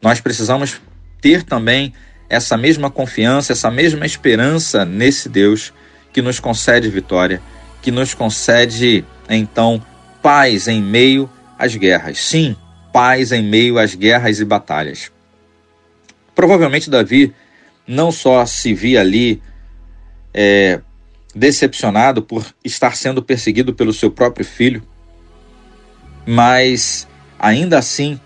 Nós 0.00 0.20
precisamos 0.20 0.80
ter 1.22 1.44
também 1.44 1.94
essa 2.28 2.56
mesma 2.56 2.90
confiança, 2.90 3.52
essa 3.52 3.70
mesma 3.70 4.04
esperança 4.04 4.84
nesse 4.84 5.28
Deus 5.28 5.72
que 6.12 6.20
nos 6.20 6.40
concede 6.40 6.90
vitória, 6.90 7.40
que 7.80 7.90
nos 7.90 8.12
concede 8.12 9.04
então 9.30 9.80
paz 10.20 10.66
em 10.66 10.82
meio 10.82 11.30
às 11.58 11.74
guerras. 11.76 12.18
Sim, 12.18 12.56
paz 12.92 13.32
em 13.32 13.42
meio 13.42 13.78
às 13.78 13.94
guerras 13.94 14.40
e 14.40 14.44
batalhas. 14.44 15.12
Provavelmente 16.34 16.90
Davi 16.90 17.32
não 17.86 18.10
só 18.10 18.44
se 18.44 18.74
via 18.74 19.00
ali 19.00 19.40
é, 20.34 20.80
decepcionado 21.34 22.22
por 22.22 22.44
estar 22.64 22.96
sendo 22.96 23.22
perseguido 23.22 23.74
pelo 23.74 23.92
seu 23.92 24.10
próprio 24.10 24.44
filho, 24.44 24.82
mas 26.26 27.06
ainda 27.38 27.78
assim 27.78 28.18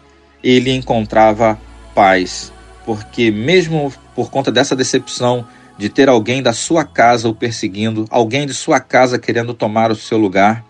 ele 0.43 0.71
encontrava 0.71 1.59
paz 1.95 2.53
porque 2.87 3.31
mesmo 3.31 3.93
por 4.15 4.31
conta 4.31 4.51
dessa 4.51 4.77
decepção 4.77 5.47
de 5.77 5.91
ter 5.91 6.09
alguém 6.09 6.43
da 6.43 6.55
sua 6.55 6.85
casa 6.85 7.29
o 7.29 7.35
perseguindo, 7.35 8.07
alguém 8.09 8.47
de 8.47 8.55
sua 8.55 8.81
casa 8.81 9.19
querendo 9.19 9.53
tomar 9.53 9.91
o 9.91 9.97
seu 9.97 10.17
lugar, 10.17 10.65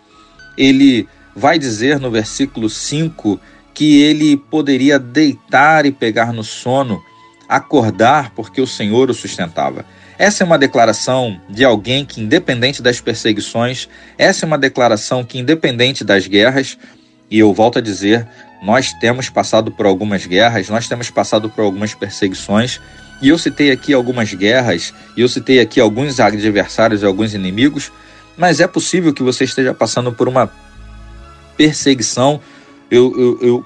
ele 0.58 1.06
vai 1.36 1.58
dizer 1.58 2.00
no 2.00 2.10
versículo 2.10 2.68
5 2.68 3.38
que 3.74 4.02
ele 4.02 4.36
poderia 4.36 4.98
deitar 4.98 5.84
e 5.84 5.92
pegar 5.92 6.32
no 6.32 6.42
sono, 6.42 7.00
acordar 7.46 8.30
porque 8.30 8.60
o 8.60 8.66
Senhor 8.66 9.10
o 9.10 9.14
sustentava. 9.14 9.84
Essa 10.18 10.42
é 10.42 10.46
uma 10.46 10.58
declaração 10.58 11.38
de 11.48 11.62
alguém 11.62 12.02
que, 12.02 12.22
independente 12.22 12.80
das 12.80 13.02
perseguições, 13.02 13.86
essa 14.16 14.44
é 14.44 14.46
uma 14.46 14.56
declaração 14.56 15.22
que, 15.22 15.38
independente 15.38 16.02
das 16.02 16.26
guerras, 16.26 16.78
e 17.30 17.38
eu 17.38 17.52
volto 17.52 17.78
a 17.78 17.82
dizer, 17.82 18.26
nós 18.62 18.92
temos 18.94 19.28
passado 19.28 19.70
por 19.70 19.86
algumas 19.86 20.26
guerras, 20.26 20.68
nós 20.68 20.88
temos 20.88 21.10
passado 21.10 21.50
por 21.50 21.62
algumas 21.62 21.94
perseguições, 21.94 22.80
e 23.20 23.28
eu 23.28 23.38
citei 23.38 23.70
aqui 23.70 23.92
algumas 23.92 24.32
guerras, 24.34 24.92
e 25.16 25.20
eu 25.20 25.28
citei 25.28 25.60
aqui 25.60 25.80
alguns 25.80 26.20
adversários 26.20 27.02
e 27.02 27.06
alguns 27.06 27.34
inimigos, 27.34 27.90
mas 28.36 28.60
é 28.60 28.66
possível 28.66 29.12
que 29.12 29.22
você 29.22 29.44
esteja 29.44 29.72
passando 29.72 30.12
por 30.12 30.28
uma 30.28 30.50
perseguição. 31.56 32.40
Eu, 32.90 33.12
eu, 33.18 33.38
eu 33.42 33.64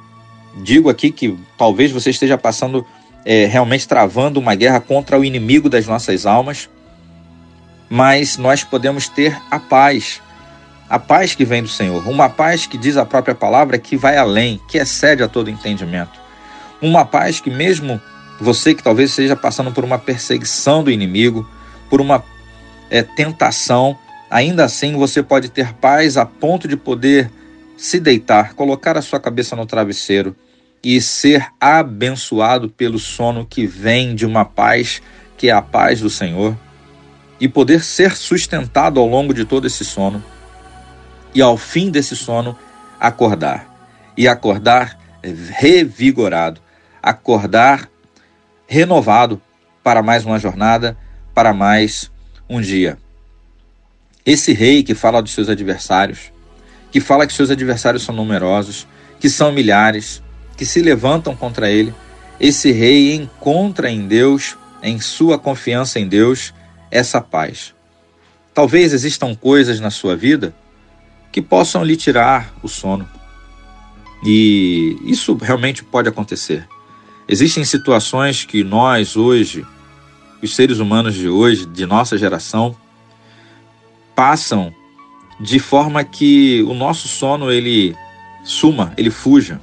digo 0.62 0.88
aqui 0.88 1.10
que 1.10 1.36
talvez 1.58 1.90
você 1.90 2.10
esteja 2.10 2.38
passando, 2.38 2.86
é, 3.24 3.46
realmente 3.46 3.86
travando 3.86 4.38
uma 4.38 4.54
guerra 4.54 4.80
contra 4.80 5.18
o 5.18 5.24
inimigo 5.24 5.68
das 5.68 5.86
nossas 5.86 6.24
almas, 6.24 6.70
mas 7.88 8.36
nós 8.36 8.62
podemos 8.62 9.08
ter 9.08 9.36
a 9.50 9.58
paz 9.58 10.22
a 10.90 10.99
paz 10.99 11.37
que 11.37 11.44
vem 11.44 11.62
do 11.62 11.68
Senhor, 11.68 12.04
uma 12.09 12.28
paz 12.28 12.66
que 12.66 12.76
diz 12.76 12.97
a 12.97 13.06
própria 13.06 13.32
palavra 13.32 13.78
que 13.78 13.97
vai 13.97 14.16
além, 14.16 14.61
que 14.66 14.76
excede 14.76 15.23
a 15.23 15.28
todo 15.28 15.49
entendimento. 15.49 16.18
Uma 16.82 17.04
paz 17.04 17.38
que, 17.38 17.49
mesmo 17.49 18.00
você 18.40 18.75
que 18.75 18.82
talvez 18.82 19.11
esteja 19.11 19.37
passando 19.37 19.70
por 19.70 19.85
uma 19.85 20.00
perseguição 20.00 20.82
do 20.82 20.90
inimigo, 20.90 21.49
por 21.88 22.00
uma 22.00 22.25
é, 22.90 23.04
tentação, 23.04 23.97
ainda 24.28 24.64
assim 24.64 24.97
você 24.97 25.23
pode 25.23 25.49
ter 25.49 25.73
paz 25.75 26.16
a 26.16 26.26
ponto 26.26 26.66
de 26.66 26.76
poder 26.76 27.30
se 27.76 28.00
deitar, 28.00 28.54
colocar 28.54 28.99
a 28.99 29.02
sua 29.02 29.20
cabeça 29.20 29.54
no 29.54 29.66
travesseiro 29.66 30.35
e 30.82 31.00
ser 31.00 31.47
abençoado 31.61 32.68
pelo 32.68 32.99
sono 32.99 33.47
que 33.47 33.64
vem 33.64 34.14
de 34.14 34.26
uma 34.26 34.44
paz 34.44 35.00
que 35.37 35.49
é 35.49 35.52
a 35.52 35.62
paz 35.62 36.00
do 36.00 36.11
Senhor, 36.11 36.56
e 37.40 37.49
poder 37.49 37.82
ser 37.82 38.16
sustentado 38.16 38.99
ao 38.99 39.06
longo 39.06 39.32
de 39.32 39.47
todo 39.47 39.66
esse 39.66 39.85
sono, 39.85 40.23
e 41.34 41.40
ao 41.40 41.56
fim 41.56 41.90
desse 41.90 42.16
sono 42.16 42.56
acordar, 42.99 43.66
e 44.16 44.28
acordar 44.28 44.99
revigorado, 45.22 46.60
acordar 47.02 47.88
renovado 48.66 49.40
para 49.82 50.02
mais 50.02 50.25
uma 50.25 50.38
jornada, 50.38 50.96
para 51.34 51.52
mais 51.52 52.10
um 52.49 52.60
dia. 52.60 52.99
Esse 54.25 54.52
rei 54.52 54.82
que 54.82 54.94
fala 54.94 55.22
dos 55.22 55.32
seus 55.32 55.49
adversários, 55.49 56.32
que 56.90 57.00
fala 57.00 57.26
que 57.26 57.32
seus 57.32 57.50
adversários 57.50 58.02
são 58.02 58.14
numerosos, 58.14 58.87
que 59.18 59.28
são 59.28 59.52
milhares, 59.52 60.22
que 60.56 60.66
se 60.66 60.82
levantam 60.82 61.34
contra 61.34 61.70
ele, 61.70 61.94
esse 62.38 62.72
rei 62.72 63.14
encontra 63.14 63.90
em 63.90 64.06
Deus, 64.06 64.56
em 64.82 65.00
sua 65.00 65.38
confiança 65.38 65.99
em 65.99 66.08
Deus, 66.08 66.52
essa 66.90 67.20
paz. 67.20 67.75
Talvez 68.52 68.92
existam 68.92 69.34
coisas 69.34 69.80
na 69.80 69.90
sua 69.90 70.16
vida 70.16 70.54
que 71.32 71.40
possam 71.40 71.84
lhe 71.84 71.96
tirar 71.96 72.52
o 72.62 72.68
sono. 72.68 73.08
E 74.25 74.99
isso 75.02 75.34
realmente 75.34 75.82
pode 75.82 76.08
acontecer. 76.08 76.68
Existem 77.28 77.64
situações 77.64 78.44
que 78.44 78.64
nós 78.64 79.16
hoje, 79.16 79.64
os 80.42 80.54
seres 80.54 80.78
humanos 80.78 81.14
de 81.14 81.28
hoje, 81.28 81.64
de 81.64 81.87
nossa 81.87 82.18
geração, 82.18 82.76
passam 84.14 84.75
de 85.40 85.58
forma 85.58 86.04
que 86.04 86.62
o 86.64 86.75
nosso 86.75 87.08
sono 87.08 87.50
ele 87.50 87.96
suma, 88.44 88.92
ele 88.96 89.10
fuja. 89.10 89.60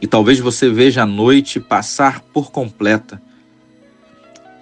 E 0.00 0.06
talvez 0.06 0.38
você 0.38 0.68
veja 0.68 1.02
a 1.02 1.06
noite 1.06 1.58
passar 1.58 2.20
por 2.20 2.50
completa. 2.50 3.20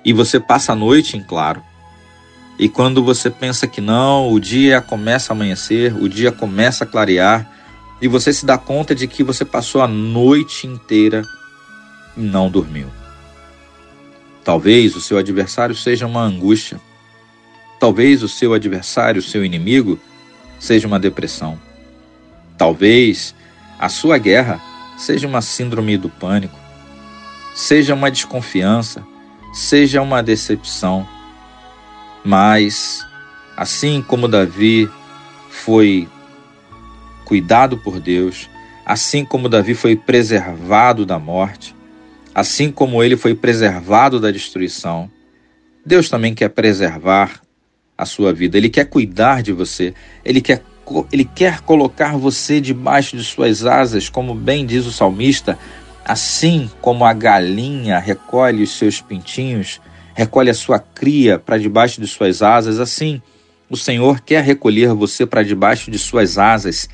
E 0.05 0.13
você 0.13 0.39
passa 0.39 0.73
a 0.73 0.77
noite 0.77 1.17
em 1.17 1.23
claro. 1.23 1.63
E 2.59 2.69
quando 2.69 3.03
você 3.03 3.31
pensa 3.31 3.67
que 3.67 3.81
não, 3.81 4.33
o 4.33 4.39
dia 4.39 4.81
começa 4.81 5.33
a 5.33 5.35
amanhecer, 5.35 5.95
o 5.95 6.09
dia 6.09 6.31
começa 6.31 6.85
a 6.85 6.87
clarear, 6.87 7.51
e 8.01 8.07
você 8.07 8.33
se 8.33 8.47
dá 8.47 8.57
conta 8.57 8.95
de 8.95 9.07
que 9.07 9.25
você 9.25 9.45
passou 9.45 9.81
a 9.81 9.89
noite 9.89 10.67
inteira 10.67 11.23
e 12.17 12.21
não 12.21 12.51
dormiu. 12.51 12.89
Talvez 14.45 14.95
o 14.95 15.01
seu 15.01 15.17
adversário 15.17 15.75
seja 15.75 16.07
uma 16.07 16.21
angústia. 16.21 16.81
Talvez 17.81 18.23
o 18.23 18.29
seu 18.29 18.53
adversário, 18.53 19.21
o 19.21 19.25
seu 19.25 19.45
inimigo, 19.45 19.99
seja 20.61 20.87
uma 20.87 21.01
depressão. 21.01 21.59
Talvez 22.57 23.35
a 23.79 23.89
sua 23.89 24.19
guerra 24.19 24.61
seja 24.97 25.27
uma 25.27 25.43
síndrome 25.43 25.97
do 25.97 26.09
pânico, 26.09 26.59
seja 27.55 27.95
uma 27.95 28.11
desconfiança, 28.11 29.05
seja 29.53 30.01
uma 30.03 30.23
decepção. 30.23 31.09
Mas, 32.25 33.07
assim 33.55 34.01
como 34.01 34.27
Davi 34.27 34.89
foi 35.51 36.09
cuidado 37.27 37.77
por 37.77 38.01
Deus, 38.01 38.49
assim 38.85 39.25
como 39.25 39.49
Davi 39.49 39.75
foi 39.75 39.95
preservado 39.95 41.05
da 41.05 41.19
morte, 41.19 41.75
assim 42.35 42.71
como 42.71 43.03
ele 43.03 43.17
foi 43.17 43.35
preservado 43.35 44.19
da 44.19 44.31
destruição, 44.31 45.11
Deus 45.85 46.09
também 46.09 46.35
quer 46.35 46.49
preservar 46.49 47.43
a 47.97 48.07
sua 48.07 48.33
vida, 48.33 48.57
ele 48.57 48.71
quer 48.71 48.87
cuidar 48.87 49.43
de 49.43 49.53
você, 49.53 49.95
ele 50.25 50.41
quer 50.41 50.63
ele 51.11 51.25
quer 51.25 51.61
colocar 51.61 52.17
você 52.17 52.61
debaixo 52.61 53.17
de 53.17 53.25
suas 53.25 53.65
asas, 53.65 54.11
como 54.11 54.35
bem 54.35 54.67
diz 54.67 54.85
o 54.85 54.93
salmista, 54.93 55.59
assim 56.05 56.71
como 56.81 57.07
a 57.07 57.13
galinha 57.15 57.99
recolhe 57.99 58.63
os 58.63 58.77
seus 58.77 59.01
pintinhos, 59.01 59.81
recolhe 60.15 60.51
a 60.51 60.55
sua 60.55 60.79
cria 60.79 61.39
para 61.39 61.59
debaixo 61.59 62.01
de 62.01 62.07
suas 62.07 62.41
asas, 62.41 62.81
assim 62.81 63.21
o 63.69 63.77
Senhor 63.77 64.21
quer 64.21 64.45
recolher 64.45 64.93
você 64.95 65.25
para 65.25 65.43
debaixo 65.43 65.91
de 65.91 65.99
suas 65.99 66.39
asas, 66.39 66.89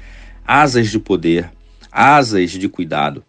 asas 0.47 0.89
de 0.89 0.99
poder, 0.99 1.51
asas 1.91 2.53
de 2.53 2.69
cuidado, 2.69 3.25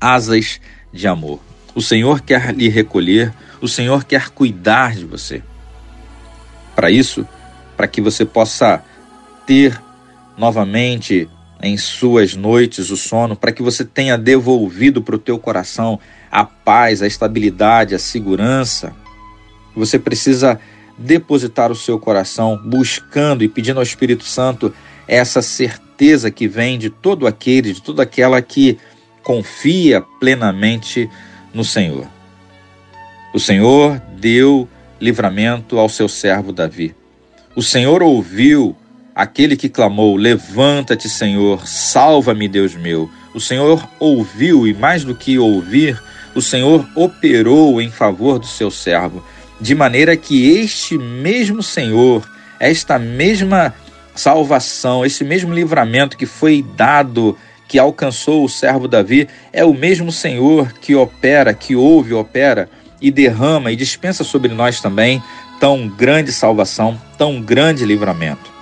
asas 0.00 0.60
de 0.92 1.06
amor. 1.06 1.40
O 1.74 1.80
Senhor 1.80 2.20
quer 2.20 2.54
lhe 2.54 2.68
recolher, 2.68 3.32
o 3.60 3.68
Senhor 3.68 4.04
quer 4.04 4.30
cuidar 4.30 4.94
de 4.96 5.04
você. 5.04 5.42
Para 6.74 6.90
isso, 6.90 7.26
para 7.76 7.86
que 7.86 8.00
você 8.00 8.24
possa 8.24 8.82
ter 9.46 9.80
novamente 10.36 11.28
em 11.62 11.76
suas 11.76 12.34
noites 12.34 12.90
o 12.90 12.96
sono, 12.96 13.36
para 13.36 13.52
que 13.52 13.62
você 13.62 13.84
tenha 13.84 14.18
devolvido 14.18 15.02
para 15.02 15.14
o 15.14 15.18
teu 15.18 15.38
coração 15.38 16.00
a 16.32 16.44
paz, 16.44 17.02
a 17.02 17.06
estabilidade, 17.06 17.94
a 17.94 17.98
segurança. 17.98 18.96
Você 19.76 19.98
precisa 19.98 20.58
depositar 20.96 21.70
o 21.70 21.76
seu 21.76 21.98
coração 21.98 22.58
buscando 22.64 23.44
e 23.44 23.48
pedindo 23.48 23.76
ao 23.76 23.82
Espírito 23.82 24.24
Santo 24.24 24.74
essa 25.06 25.42
certeza 25.42 26.30
que 26.30 26.48
vem 26.48 26.78
de 26.78 26.88
todo 26.88 27.26
aquele, 27.26 27.74
de 27.74 27.82
toda 27.82 28.02
aquela 28.02 28.40
que 28.40 28.78
confia 29.22 30.00
plenamente 30.18 31.08
no 31.52 31.64
Senhor. 31.64 32.06
O 33.34 33.38
Senhor 33.38 34.00
deu 34.18 34.66
livramento 34.98 35.78
ao 35.78 35.88
seu 35.88 36.08
servo 36.08 36.52
Davi. 36.52 36.94
O 37.54 37.62
Senhor 37.62 38.02
ouviu 38.02 38.74
Aquele 39.14 39.56
que 39.56 39.68
clamou: 39.68 40.16
Levanta-te, 40.16 41.08
Senhor, 41.08 41.66
salva-me, 41.66 42.48
Deus 42.48 42.74
meu. 42.74 43.10
O 43.34 43.40
Senhor 43.40 43.86
ouviu 43.98 44.66
e, 44.66 44.74
mais 44.74 45.04
do 45.04 45.14
que 45.14 45.38
ouvir, 45.38 46.02
o 46.34 46.42
Senhor 46.42 46.86
operou 46.94 47.80
em 47.80 47.90
favor 47.90 48.38
do 48.38 48.46
seu 48.46 48.70
servo, 48.70 49.24
de 49.60 49.74
maneira 49.74 50.16
que 50.16 50.50
este 50.58 50.98
mesmo 50.98 51.62
Senhor, 51.62 52.28
esta 52.58 52.98
mesma 52.98 53.74
salvação, 54.14 55.04
esse 55.04 55.24
mesmo 55.24 55.54
livramento 55.54 56.16
que 56.16 56.26
foi 56.26 56.64
dado, 56.76 57.36
que 57.68 57.78
alcançou 57.78 58.44
o 58.44 58.48
servo 58.48 58.86
Davi, 58.86 59.28
é 59.52 59.64
o 59.64 59.72
mesmo 59.72 60.12
Senhor 60.12 60.72
que 60.74 60.94
opera, 60.94 61.54
que 61.54 61.74
ouve, 61.74 62.12
opera 62.12 62.68
e 63.00 63.10
derrama 63.10 63.72
e 63.72 63.76
dispensa 63.76 64.22
sobre 64.22 64.52
nós 64.52 64.80
também 64.80 65.22
tão 65.58 65.88
grande 65.88 66.32
salvação, 66.32 67.00
tão 67.16 67.40
grande 67.40 67.84
livramento. 67.84 68.52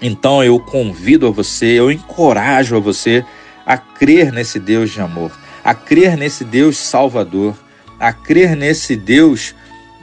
Então 0.00 0.42
eu 0.42 0.58
convido 0.58 1.26
a 1.26 1.30
você, 1.30 1.78
eu 1.78 1.90
encorajo 1.90 2.76
a 2.76 2.80
você 2.80 3.24
a 3.64 3.76
crer 3.76 4.32
nesse 4.32 4.58
Deus 4.58 4.90
de 4.90 5.00
amor, 5.00 5.30
a 5.64 5.74
crer 5.74 6.16
nesse 6.16 6.44
Deus 6.44 6.76
salvador, 6.76 7.56
a 7.98 8.12
crer 8.12 8.56
nesse 8.56 8.96
Deus 8.96 9.54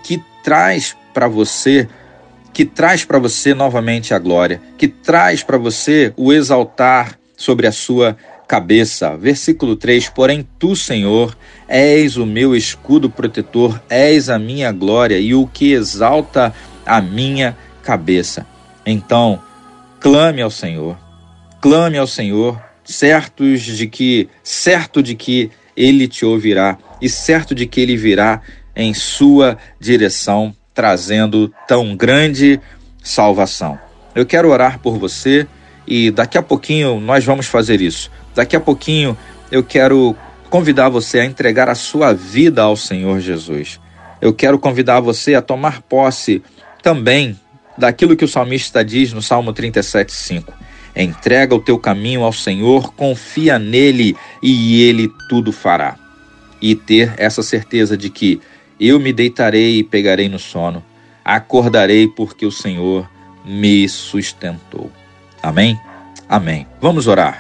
que 0.04 0.24
traz 0.44 0.96
para 1.14 1.28
você, 1.28 1.88
que 2.54 2.66
traz 2.66 3.04
para 3.04 3.20
você 3.20 3.54
novamente 3.54 4.14
a 4.14 4.20
glória, 4.20 4.62
que 4.78 4.88
traz 4.88 5.44
para 5.44 5.58
você 5.58 6.14
o 6.16 6.32
exaltar 6.32 7.20
sobre 7.36 7.68
a 7.68 7.72
sua 7.72 8.18
cabeça. 8.48 9.16
Versículo 9.16 9.76
3: 9.76 10.10
Porém, 10.10 10.48
tu, 10.58 10.76
Senhor, 10.76 11.38
és 11.68 12.18
o 12.18 12.26
meu 12.26 12.56
escudo 12.56 13.10
protetor, 13.10 13.82
és 13.90 14.30
a 14.30 14.40
minha 14.40 14.72
glória 14.72 15.20
e 15.20 15.36
o 15.36 15.48
que 15.48 15.74
exalta 15.74 16.54
a 16.86 17.00
minha 17.00 17.56
cabeça. 17.84 18.46
Então, 18.86 19.40
clame 20.00 20.42
ao 20.42 20.50
Senhor. 20.50 20.98
Clame 21.62 21.98
ao 21.98 22.08
Senhor, 22.08 22.60
certos 22.90 23.62
de 23.62 23.86
que, 23.86 24.28
certo 24.44 25.04
de 25.04 25.14
que 25.14 25.52
ele 25.78 26.08
te 26.08 26.26
ouvirá 26.26 26.76
e 27.00 27.08
certo 27.08 27.54
de 27.54 27.68
que 27.68 27.80
ele 27.80 27.96
virá 27.96 28.42
em 28.76 28.96
sua 28.96 29.58
direção, 29.80 30.56
trazendo 30.74 31.54
tão 31.68 31.96
grande 31.96 32.60
salvação. 33.04 33.78
Eu 34.16 34.26
quero 34.26 34.50
orar 34.50 34.80
por 34.80 34.98
você 34.98 35.46
e 35.86 36.10
daqui 36.10 36.38
a 36.38 36.42
pouquinho 36.42 37.00
nós 37.00 37.24
vamos 37.24 37.46
fazer 37.46 37.80
isso. 37.80 38.10
Daqui 38.34 38.56
a 38.56 38.60
pouquinho 38.60 39.16
eu 39.52 39.64
quero 39.64 40.16
convidar 40.50 40.90
você 40.90 41.20
a 41.20 41.26
entregar 41.26 41.70
a 41.70 41.76
sua 41.76 42.12
vida 42.12 42.64
ao 42.64 42.76
Senhor 42.76 43.20
Jesus. 43.20 43.80
Eu 44.20 44.34
quero 44.34 44.58
convidar 44.58 45.00
você 45.00 45.36
a 45.36 45.44
tomar 45.44 45.84
posse 45.84 46.42
também 46.82 47.40
daquilo 47.78 48.16
que 48.16 48.26
o 48.26 48.28
salmista 48.28 48.84
diz 48.84 49.14
no 49.14 49.22
Salmo 49.22 49.54
37:5. 49.54 50.69
Entrega 50.96 51.56
o 51.56 51.60
teu 51.60 51.78
caminho 51.78 52.24
ao 52.24 52.34
Senhor, 52.34 52.94
confia 52.94 53.58
nele 53.58 54.16
e 54.42 54.82
ele 54.84 55.10
tudo 55.30 55.52
fará. 55.52 55.98
E 56.62 56.76
ter 56.76 57.14
essa 57.18 57.42
certeza 57.42 57.98
de 57.98 58.10
que 58.10 58.42
eu 58.80 59.00
me 59.00 59.14
deitarei 59.14 59.80
e 59.80 59.84
pegarei 59.84 60.28
no 60.28 60.40
sono, 60.40 60.84
acordarei 61.24 62.08
porque 62.08 62.46
o 62.46 62.52
Senhor 62.52 63.10
me 63.46 63.88
sustentou. 63.88 64.92
Amém? 65.42 65.80
Amém. 66.28 66.69
Vamos 66.82 67.08
orar. 67.08 67.38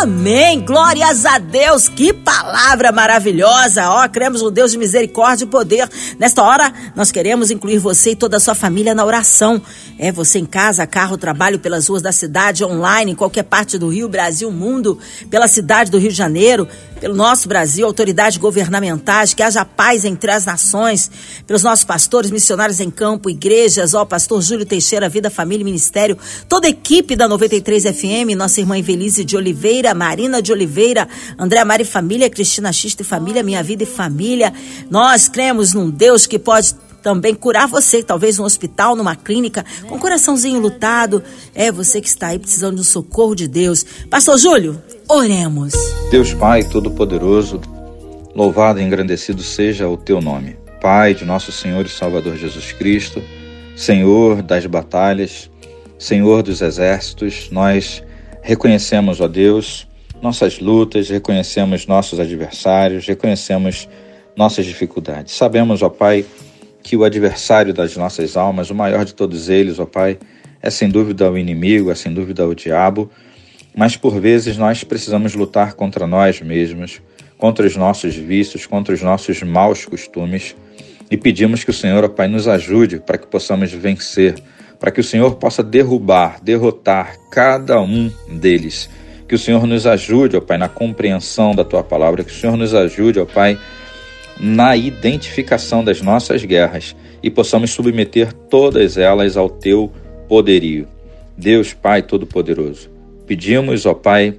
Amém. 0.00 0.60
Glórias 0.64 1.26
a 1.26 1.38
Deus. 1.38 1.88
Que 1.88 2.12
palavra 2.12 2.90
maravilhosa. 2.90 3.90
Ó, 3.90 4.08
cremos 4.08 4.40
no 4.40 4.50
Deus 4.50 4.72
de 4.72 4.78
misericórdia 4.78 5.44
e 5.44 5.48
poder. 5.48 5.88
Nesta 6.18 6.42
hora, 6.42 6.72
nós 6.96 7.12
queremos 7.12 7.50
incluir 7.50 7.78
você 7.78 8.12
e 8.12 8.16
toda 8.16 8.38
a 8.38 8.40
sua 8.40 8.54
família 8.54 8.94
na 8.94 9.04
oração. 9.04 9.60
É 9.98 10.10
você 10.10 10.38
em 10.38 10.46
casa, 10.46 10.86
carro, 10.86 11.18
trabalho 11.18 11.58
pelas 11.58 11.88
ruas 11.88 12.00
da 12.00 12.12
cidade, 12.12 12.64
online, 12.64 13.12
em 13.12 13.14
qualquer 13.14 13.42
parte 13.42 13.76
do 13.76 13.88
Rio, 13.88 14.08
Brasil, 14.08 14.50
mundo, 14.50 14.98
pela 15.28 15.48
cidade 15.48 15.90
do 15.90 15.98
Rio 15.98 16.10
de 16.10 16.16
Janeiro 16.16 16.66
pelo 16.98 17.14
nosso 17.14 17.48
Brasil, 17.48 17.86
autoridades 17.86 18.38
governamentais, 18.38 19.32
que 19.32 19.42
haja 19.42 19.64
paz 19.64 20.04
entre 20.04 20.30
as 20.30 20.44
nações, 20.44 21.10
pelos 21.46 21.62
nossos 21.62 21.84
pastores, 21.84 22.30
missionários 22.30 22.80
em 22.80 22.90
campo, 22.90 23.30
igrejas, 23.30 23.94
ó, 23.94 24.04
pastor 24.04 24.42
Júlio 24.42 24.66
Teixeira, 24.66 25.08
Vida, 25.08 25.30
Família 25.30 25.62
e 25.62 25.64
Ministério, 25.64 26.18
toda 26.48 26.66
a 26.66 26.70
equipe 26.70 27.16
da 27.16 27.28
93 27.28 27.84
FM, 27.84 28.36
nossa 28.36 28.60
irmã 28.60 28.76
Evelise 28.78 29.24
de 29.24 29.36
Oliveira, 29.36 29.94
Marina 29.94 30.40
de 30.40 30.52
Oliveira, 30.52 31.08
André 31.38 31.62
Mari 31.64 31.84
Família, 31.84 32.30
Cristina 32.30 32.72
Xista 32.72 33.02
e 33.02 33.04
Família, 33.04 33.42
Minha 33.42 33.62
Vida 33.62 33.82
e 33.82 33.86
Família. 33.86 34.52
Nós 34.90 35.28
cremos 35.28 35.74
num 35.74 35.90
Deus 35.90 36.26
que 36.26 36.38
pode 36.38 36.74
também 37.02 37.34
curar 37.34 37.66
você, 37.66 38.02
talvez 38.02 38.38
num 38.38 38.44
hospital, 38.44 38.96
numa 38.96 39.16
clínica, 39.16 39.64
com 39.88 39.96
um 39.96 39.98
coraçãozinho 39.98 40.60
lutado. 40.60 41.22
É 41.54 41.70
você 41.70 42.00
que 42.00 42.08
está 42.08 42.28
aí 42.28 42.38
precisando 42.38 42.80
um 42.80 42.84
socorro 42.84 43.34
de 43.34 43.48
Deus. 43.48 43.84
Pastor 44.10 44.38
Júlio, 44.38 44.82
oremos. 45.08 45.72
Deus 46.10 46.34
Pai 46.34 46.62
Todo-Poderoso, 46.64 47.60
louvado 48.34 48.80
e 48.80 48.82
engrandecido 48.82 49.42
seja 49.42 49.88
o 49.88 49.96
teu 49.96 50.20
nome. 50.20 50.56
Pai 50.80 51.14
de 51.14 51.24
nosso 51.24 51.50
Senhor 51.50 51.86
e 51.86 51.88
Salvador 51.88 52.36
Jesus 52.36 52.72
Cristo, 52.72 53.22
Senhor 53.76 54.42
das 54.42 54.66
batalhas, 54.66 55.50
Senhor 55.98 56.42
dos 56.42 56.60
exércitos, 56.60 57.48
nós 57.50 58.02
reconhecemos, 58.48 59.20
ó 59.20 59.28
Deus, 59.28 59.86
nossas 60.22 60.58
lutas, 60.58 61.10
reconhecemos 61.10 61.86
nossos 61.86 62.18
adversários, 62.18 63.06
reconhecemos 63.06 63.86
nossas 64.34 64.64
dificuldades. 64.64 65.34
Sabemos, 65.34 65.82
ó 65.82 65.90
Pai, 65.90 66.24
que 66.82 66.96
o 66.96 67.04
adversário 67.04 67.74
das 67.74 67.94
nossas 67.94 68.38
almas, 68.38 68.70
o 68.70 68.74
maior 68.74 69.04
de 69.04 69.12
todos 69.12 69.50
eles, 69.50 69.78
ó 69.78 69.84
Pai, 69.84 70.18
é 70.62 70.70
sem 70.70 70.88
dúvida 70.88 71.30
o 71.30 71.36
inimigo, 71.36 71.90
é 71.90 71.94
sem 71.94 72.10
dúvida 72.10 72.48
o 72.48 72.54
diabo, 72.54 73.10
mas 73.76 73.98
por 73.98 74.18
vezes 74.18 74.56
nós 74.56 74.82
precisamos 74.82 75.34
lutar 75.34 75.74
contra 75.74 76.06
nós 76.06 76.40
mesmos, 76.40 77.02
contra 77.36 77.66
os 77.66 77.76
nossos 77.76 78.14
vícios, 78.14 78.64
contra 78.64 78.94
os 78.94 79.02
nossos 79.02 79.42
maus 79.42 79.84
costumes 79.84 80.56
e 81.10 81.18
pedimos 81.18 81.64
que 81.64 81.70
o 81.70 81.74
Senhor, 81.74 82.02
ó 82.02 82.08
Pai, 82.08 82.28
nos 82.28 82.48
ajude 82.48 82.98
para 82.98 83.18
que 83.18 83.26
possamos 83.26 83.70
vencer, 83.72 84.36
para 84.78 84.90
que 84.90 85.00
o 85.00 85.04
Senhor 85.04 85.36
possa 85.36 85.62
derrubar, 85.62 86.40
derrotar 86.42 87.18
cada 87.30 87.80
um 87.80 88.10
deles. 88.28 88.88
Que 89.28 89.34
o 89.34 89.38
Senhor 89.38 89.66
nos 89.66 89.86
ajude, 89.86 90.36
ó 90.36 90.40
Pai, 90.40 90.56
na 90.56 90.68
compreensão 90.68 91.54
da 91.54 91.64
tua 91.64 91.82
palavra, 91.82 92.24
que 92.24 92.32
o 92.32 92.34
Senhor 92.34 92.56
nos 92.56 92.74
ajude, 92.74 93.20
ó 93.20 93.26
Pai, 93.26 93.58
na 94.40 94.76
identificação 94.76 95.82
das 95.82 96.00
nossas 96.00 96.44
guerras 96.44 96.94
e 97.22 97.30
possamos 97.30 97.70
submeter 97.70 98.32
todas 98.32 98.96
elas 98.96 99.36
ao 99.36 99.50
teu 99.50 99.92
poderio. 100.28 100.86
Deus 101.36 101.72
Pai 101.72 102.02
Todo-Poderoso, 102.02 102.90
pedimos, 103.26 103.86
ó 103.86 103.94
Pai, 103.94 104.38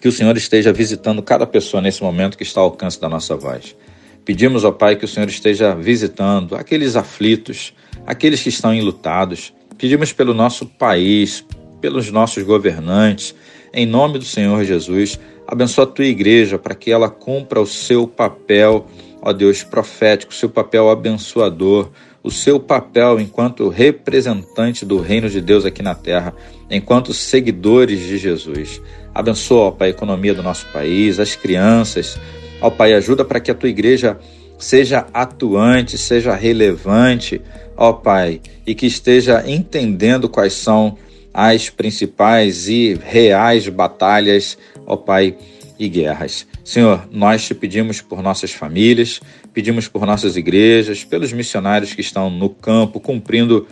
que 0.00 0.08
o 0.08 0.12
Senhor 0.12 0.36
esteja 0.36 0.72
visitando 0.72 1.22
cada 1.22 1.46
pessoa 1.46 1.82
nesse 1.82 2.02
momento 2.02 2.36
que 2.36 2.42
está 2.42 2.60
ao 2.60 2.66
alcance 2.66 3.00
da 3.00 3.08
nossa 3.08 3.36
voz. 3.36 3.76
Pedimos, 4.24 4.64
ó 4.64 4.72
Pai, 4.72 4.96
que 4.96 5.04
o 5.04 5.08
Senhor 5.08 5.28
esteja 5.28 5.74
visitando 5.74 6.56
aqueles 6.56 6.96
aflitos, 6.96 7.74
aqueles 8.06 8.42
que 8.42 8.48
estão 8.48 8.74
enlutados. 8.74 9.52
Pedimos 9.78 10.12
pelo 10.12 10.34
nosso 10.34 10.66
país, 10.66 11.44
pelos 11.80 12.10
nossos 12.10 12.42
governantes, 12.42 13.34
em 13.72 13.86
nome 13.86 14.18
do 14.18 14.24
Senhor 14.24 14.64
Jesus, 14.64 15.18
abençoa 15.46 15.84
a 15.84 15.86
tua 15.86 16.04
igreja 16.04 16.58
para 16.58 16.74
que 16.74 16.90
ela 16.90 17.08
cumpra 17.08 17.60
o 17.60 17.66
seu 17.66 18.06
papel 18.06 18.86
ó 19.22 19.32
Deus, 19.32 19.62
profético, 19.62 20.34
seu 20.34 20.48
papel 20.48 20.88
abençoador, 20.88 21.90
o 22.22 22.30
seu 22.30 22.58
papel 22.58 23.20
enquanto 23.20 23.68
representante 23.68 24.84
do 24.84 24.98
reino 24.98 25.28
de 25.28 25.40
Deus 25.40 25.64
aqui 25.64 25.82
na 25.82 25.94
terra, 25.94 26.34
enquanto 26.70 27.12
seguidores 27.12 28.00
de 28.00 28.18
Jesus. 28.18 28.80
Abençoa, 29.14 29.68
ó 29.68 29.70
Pai, 29.70 29.88
a 29.88 29.90
economia 29.90 30.34
do 30.34 30.42
nosso 30.42 30.66
país, 30.72 31.18
as 31.18 31.36
crianças. 31.36 32.18
Ó 32.60 32.70
Pai, 32.70 32.94
ajuda 32.94 33.24
para 33.24 33.40
que 33.40 33.50
a 33.50 33.54
tua 33.54 33.68
igreja 33.68 34.18
seja 34.58 35.06
atuante, 35.12 35.96
seja 35.96 36.34
relevante, 36.34 37.40
ó 37.80 37.94
Pai, 37.94 38.42
e 38.66 38.74
que 38.74 38.86
esteja 38.86 39.42
entendendo 39.50 40.28
quais 40.28 40.52
são 40.52 40.98
as 41.32 41.70
principais 41.70 42.68
e 42.68 43.00
reais 43.02 43.66
batalhas, 43.70 44.58
ó 44.86 44.96
Pai, 44.96 45.34
e 45.78 45.88
guerras. 45.88 46.46
Senhor, 46.62 47.08
nós 47.10 47.46
te 47.46 47.54
pedimos 47.54 48.02
por 48.02 48.22
nossas 48.22 48.52
famílias, 48.52 49.18
pedimos 49.54 49.88
por 49.88 50.04
nossas 50.04 50.36
igrejas, 50.36 51.04
pelos 51.04 51.32
missionários 51.32 51.94
que 51.94 52.02
estão 52.02 52.28
no 52.28 52.50
campo, 52.50 53.00
cumprindo 53.00 53.66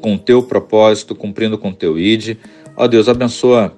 com 0.00 0.16
teu 0.16 0.42
propósito, 0.42 1.14
cumprindo 1.14 1.58
com 1.58 1.70
teu 1.70 1.98
ID. 1.98 2.38
Ó 2.74 2.88
Deus, 2.88 3.10
abençoa 3.10 3.76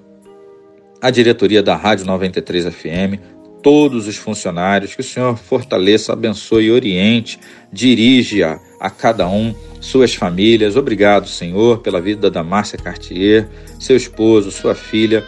a 1.01 1.09
diretoria 1.11 1.61
da 1.61 1.75
Rádio 1.75 2.05
93 2.05 2.73
FM, 2.73 3.19
todos 3.61 4.07
os 4.07 4.15
funcionários, 4.15 4.95
que 4.95 5.01
o 5.01 5.03
Senhor 5.03 5.35
fortaleça, 5.35 6.13
abençoe 6.13 6.65
e 6.65 6.71
oriente, 6.71 7.37
dirige 7.71 8.41
a, 8.83 8.89
cada 8.89 9.29
um, 9.29 9.55
suas 9.79 10.13
famílias. 10.13 10.75
Obrigado, 10.75 11.27
Senhor, 11.29 11.79
pela 11.79 12.01
vida 12.01 12.29
da 12.29 12.43
Márcia 12.43 12.77
Cartier, 12.77 13.47
seu 13.79 13.95
esposo, 13.95 14.51
sua 14.51 14.75
filha. 14.75 15.23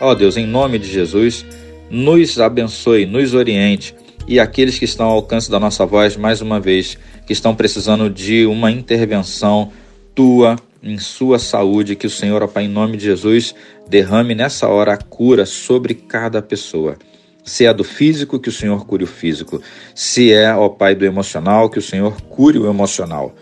Ó 0.00 0.12
Deus, 0.12 0.36
em 0.36 0.46
nome 0.46 0.78
de 0.78 0.90
Jesus, 0.90 1.46
nos 1.88 2.40
abençoe, 2.40 3.06
nos 3.06 3.32
oriente 3.32 3.94
e 4.26 4.40
aqueles 4.40 4.76
que 4.76 4.84
estão 4.84 5.06
ao 5.06 5.12
alcance 5.12 5.48
da 5.48 5.60
nossa 5.60 5.86
voz, 5.86 6.16
mais 6.16 6.40
uma 6.40 6.58
vez, 6.58 6.98
que 7.24 7.32
estão 7.32 7.54
precisando 7.54 8.10
de 8.10 8.44
uma 8.44 8.72
intervenção 8.72 9.70
tua 10.14 10.56
em 10.82 10.98
sua 10.98 11.38
saúde, 11.38 11.96
que 11.96 12.06
o 12.06 12.10
Senhor, 12.10 12.42
ó 12.42 12.46
Pai, 12.48 12.64
em 12.64 12.68
nome 12.68 12.96
de 12.96 13.04
Jesus, 13.04 13.54
derrame 13.88 14.34
nessa 14.34 14.68
hora 14.68 14.94
a 14.94 14.96
cura 14.96 15.46
sobre 15.46 15.94
cada 15.94 16.42
pessoa. 16.42 16.96
Se 17.46 17.64
é 17.64 17.72
do 17.72 17.84
físico, 17.84 18.38
que 18.38 18.50
o 18.50 18.52
Senhor 18.52 18.84
cure 18.84 19.04
o 19.04 19.06
físico. 19.06 19.62
Se 19.94 20.32
é, 20.32 20.54
ó 20.54 20.68
Pai, 20.68 20.94
do 20.94 21.06
emocional, 21.06 21.70
que 21.70 21.78
o 21.78 21.82
Senhor 21.82 22.20
cure 22.22 22.58
o 22.58 22.68
emocional. 22.68 23.34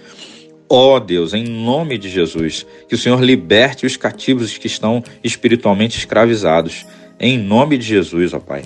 Ó 0.68 1.00
Deus, 1.00 1.34
em 1.34 1.44
nome 1.44 1.98
de 1.98 2.08
Jesus, 2.08 2.64
que 2.88 2.94
o 2.94 2.98
Senhor 2.98 3.20
liberte 3.20 3.84
os 3.84 3.96
cativos 3.96 4.56
que 4.56 4.66
estão 4.66 5.02
espiritualmente 5.22 5.98
escravizados 5.98 6.86
em 7.18 7.38
nome 7.38 7.78
de 7.78 7.84
Jesus, 7.84 8.34
ó 8.34 8.40
Pai. 8.40 8.64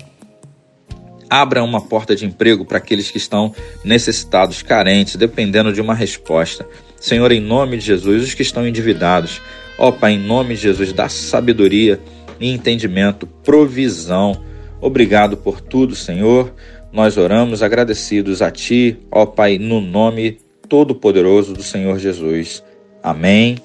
Abra 1.29 1.63
uma 1.63 1.79
porta 1.79 2.15
de 2.15 2.25
emprego 2.25 2.65
para 2.65 2.79
aqueles 2.79 3.11
que 3.11 3.17
estão 3.17 3.53
necessitados, 3.83 4.63
carentes, 4.63 5.15
dependendo 5.15 5.71
de 5.71 5.79
uma 5.79 5.93
resposta. 5.93 6.67
Senhor, 6.99 7.31
em 7.31 7.39
nome 7.39 7.77
de 7.77 7.85
Jesus, 7.85 8.23
os 8.23 8.33
que 8.33 8.41
estão 8.41 8.67
endividados, 8.67 9.39
ó 9.77 9.91
Pai, 9.91 10.13
em 10.13 10.19
nome 10.19 10.55
de 10.55 10.61
Jesus, 10.61 10.91
dá 10.91 11.07
sabedoria 11.07 11.99
e 12.39 12.51
entendimento, 12.51 13.27
provisão. 13.27 14.43
Obrigado 14.81 15.37
por 15.37 15.61
tudo, 15.61 15.95
Senhor. 15.95 16.53
Nós 16.91 17.17
oramos 17.17 17.61
agradecidos 17.61 18.41
a 18.41 18.49
Ti, 18.49 18.97
ó 19.11 19.25
Pai, 19.25 19.57
no 19.57 19.79
nome 19.81 20.39
todo-poderoso 20.67 21.53
do 21.53 21.63
Senhor 21.63 21.99
Jesus. 21.99 22.63
Amém 23.03 23.57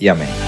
e 0.00 0.08
amém. 0.08 0.45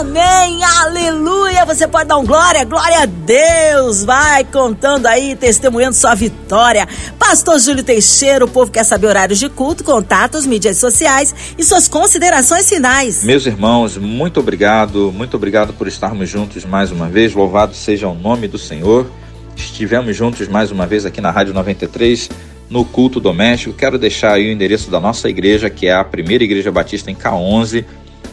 Amém, 0.00 0.64
aleluia. 0.64 1.66
Você 1.66 1.86
pode 1.86 2.08
dar 2.08 2.16
um 2.16 2.24
glória, 2.24 2.64
glória 2.64 3.00
a 3.00 3.04
Deus. 3.04 4.02
Vai 4.02 4.44
contando 4.44 5.04
aí, 5.04 5.36
testemunhando 5.36 5.94
sua 5.94 6.14
vitória. 6.14 6.88
Pastor 7.18 7.58
Júlio 7.58 7.84
Teixeira, 7.84 8.42
o 8.42 8.48
povo 8.48 8.70
quer 8.70 8.82
saber 8.82 9.08
horários 9.08 9.38
de 9.38 9.50
culto, 9.50 9.84
contatos, 9.84 10.46
mídias 10.46 10.78
sociais 10.78 11.34
e 11.58 11.62
suas 11.62 11.86
considerações 11.86 12.66
finais. 12.66 13.22
Meus 13.24 13.44
irmãos, 13.44 13.98
muito 13.98 14.40
obrigado, 14.40 15.12
muito 15.14 15.36
obrigado 15.36 15.74
por 15.74 15.86
estarmos 15.86 16.30
juntos 16.30 16.64
mais 16.64 16.90
uma 16.90 17.06
vez. 17.06 17.34
Louvado 17.34 17.74
seja 17.74 18.08
o 18.08 18.14
nome 18.14 18.48
do 18.48 18.56
Senhor. 18.56 19.06
Estivemos 19.54 20.16
juntos 20.16 20.48
mais 20.48 20.70
uma 20.70 20.86
vez 20.86 21.04
aqui 21.04 21.20
na 21.20 21.30
Rádio 21.30 21.52
93 21.52 22.30
no 22.70 22.86
culto 22.86 23.20
doméstico. 23.20 23.76
Quero 23.76 23.98
deixar 23.98 24.32
aí 24.32 24.48
o 24.48 24.52
endereço 24.52 24.90
da 24.90 24.98
nossa 24.98 25.28
igreja, 25.28 25.68
que 25.68 25.88
é 25.88 25.92
a 25.92 26.02
Primeira 26.02 26.42
Igreja 26.42 26.72
Batista 26.72 27.10
em 27.10 27.14
K11 27.14 27.84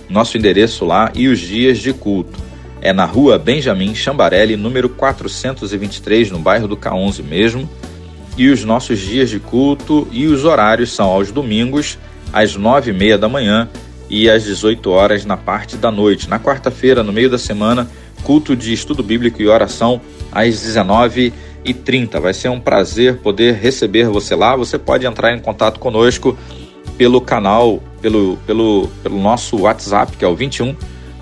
nosso 0.09 0.37
endereço 0.37 0.85
lá 0.85 1.11
e 1.13 1.27
os 1.27 1.39
dias 1.39 1.79
de 1.79 1.93
culto. 1.93 2.39
É 2.81 2.93
na 2.93 3.05
rua 3.05 3.37
Benjamin 3.37 3.93
Chambarelli, 3.95 4.55
número 4.55 4.89
423, 4.89 6.31
no 6.31 6.39
bairro 6.39 6.67
do 6.67 6.77
K11 6.77 7.23
mesmo. 7.23 7.69
E 8.37 8.49
os 8.49 8.63
nossos 8.63 8.99
dias 8.99 9.29
de 9.29 9.39
culto 9.39 10.07
e 10.11 10.27
os 10.27 10.45
horários 10.45 10.91
são 10.91 11.07
aos 11.07 11.31
domingos, 11.31 11.97
às 12.31 12.55
nove 12.55 12.91
e 12.91 12.93
meia 12.93 13.17
da 13.17 13.27
manhã 13.27 13.67
e 14.09 14.29
às 14.29 14.43
18 14.43 14.89
horas 14.89 15.25
na 15.25 15.35
parte 15.35 15.75
da 15.75 15.91
noite. 15.91 16.29
Na 16.29 16.39
quarta-feira, 16.39 17.03
no 17.03 17.11
meio 17.11 17.29
da 17.29 17.37
semana, 17.37 17.89
culto 18.23 18.55
de 18.55 18.71
estudo 18.71 19.01
bíblico 19.01 19.41
e 19.41 19.47
oração 19.47 19.99
às 20.31 20.61
19 20.61 21.33
e 21.65 21.73
30. 21.73 22.19
Vai 22.19 22.33
ser 22.33 22.49
um 22.49 22.59
prazer 22.59 23.17
poder 23.17 23.55
receber 23.55 24.07
você 24.07 24.35
lá. 24.35 24.55
Você 24.55 24.77
pode 24.77 25.05
entrar 25.05 25.33
em 25.33 25.39
contato 25.39 25.79
conosco 25.79 26.37
pelo 26.97 27.21
canal, 27.21 27.81
pelo, 28.07 28.37
pelo, 28.47 28.87
pelo 29.03 29.19
nosso 29.19 29.57
WhatsApp, 29.57 30.15
que 30.15 30.23
é 30.23 30.27
o 30.27 30.33
21 30.33 30.73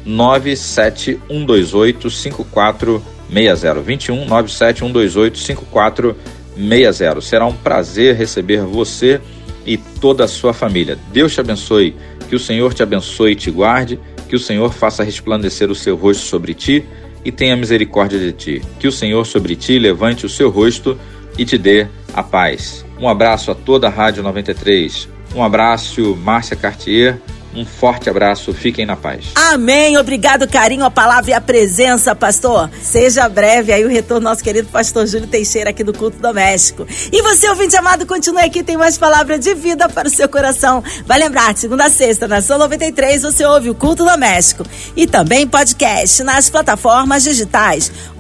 97128 0.06 2.12
5460. 2.12 3.82
21 3.82 4.28
97128 4.28 5.40
5460. 5.40 7.22
Será 7.22 7.48
um 7.48 7.54
prazer 7.54 8.16
receber 8.16 8.62
você 8.62 9.20
e 9.66 9.78
toda 9.78 10.26
a 10.26 10.28
sua 10.28 10.54
família. 10.54 10.96
Deus 11.12 11.34
te 11.34 11.40
abençoe, 11.40 11.96
que 12.30 12.36
o 12.36 12.40
Senhor 12.40 12.72
te 12.72 12.84
abençoe 12.84 13.32
e 13.32 13.36
te 13.36 13.50
guarde, 13.50 14.00
que 14.30 14.36
o 14.36 14.40
Senhor 14.40 14.72
faça 14.72 15.04
resplandecer 15.04 15.72
o 15.72 15.76
seu 15.76 15.96
rosto 15.96 16.24
sobre 16.24 16.54
ti 16.54 16.86
e 17.24 17.32
tenha 17.32 17.56
misericórdia 17.56 18.20
de 18.20 18.32
ti. 18.32 18.62
Que 18.80 18.88
o 18.88 18.92
Senhor 18.92 19.26
sobre 19.26 19.56
ti 19.56 19.80
levante 19.80 20.28
o 20.28 20.30
seu 20.30 20.52
rosto 20.52 20.96
e 21.36 21.46
te 21.46 21.58
dê 21.58 21.88
a 22.14 22.22
paz. 22.22 22.86
Um 23.00 23.10
abraço 23.10 23.50
a 23.50 23.56
toda 23.56 23.88
a 23.88 23.90
Rádio 23.90 24.22
93. 24.22 25.15
Um 25.36 25.44
abraço, 25.44 26.16
Márcia 26.16 26.56
Cartier. 26.56 27.20
Um 27.56 27.66
forte 27.66 28.10
abraço, 28.10 28.54
fiquem 28.54 28.86
na 28.86 28.98
paz. 28.98 29.28
Amém. 29.34 29.98
Obrigado, 29.98 30.46
carinho, 30.46 30.84
a 30.84 30.92
palavra 30.92 31.32
e 31.32 31.34
a 31.34 31.40
presença, 31.40 32.14
pastor. 32.14 32.70
Seja 32.82 33.30
breve 33.30 33.72
aí 33.72 33.86
o 33.86 33.88
retorno 33.88 34.26
nosso 34.26 34.44
querido 34.44 34.68
pastor 34.68 35.08
Júlio 35.08 35.28
Teixeira 35.28 35.70
aqui 35.70 35.82
do 35.82 35.94
Culto 35.94 36.18
Doméstico. 36.20 36.86
E 37.12 37.22
você, 37.22 37.48
ouvinte 37.48 37.76
amado, 37.78 38.06
continue 38.06 38.44
aqui, 38.44 38.62
tem 38.62 38.76
mais 38.76 38.98
palavra 38.98 39.40
de 39.40 39.54
vida 39.54 39.88
para 39.88 40.08
o 40.08 40.12
seu 40.12 40.28
coração. 40.28 40.84
Vai 41.06 41.18
lembrar, 41.18 41.56
segunda 41.56 41.86
a 41.86 41.90
sexta, 41.90 42.28
na 42.28 42.42
São 42.42 42.58
93, 42.58 43.22
você 43.22 43.46
ouve 43.46 43.70
o 43.70 43.76
Culto 43.76 44.04
Doméstico. 44.04 44.66
E 44.94 45.08
também 45.08 45.48
podcast 45.48 46.24
nas 46.24 46.50
plataformas 46.50 47.24
digitais. 47.24 47.90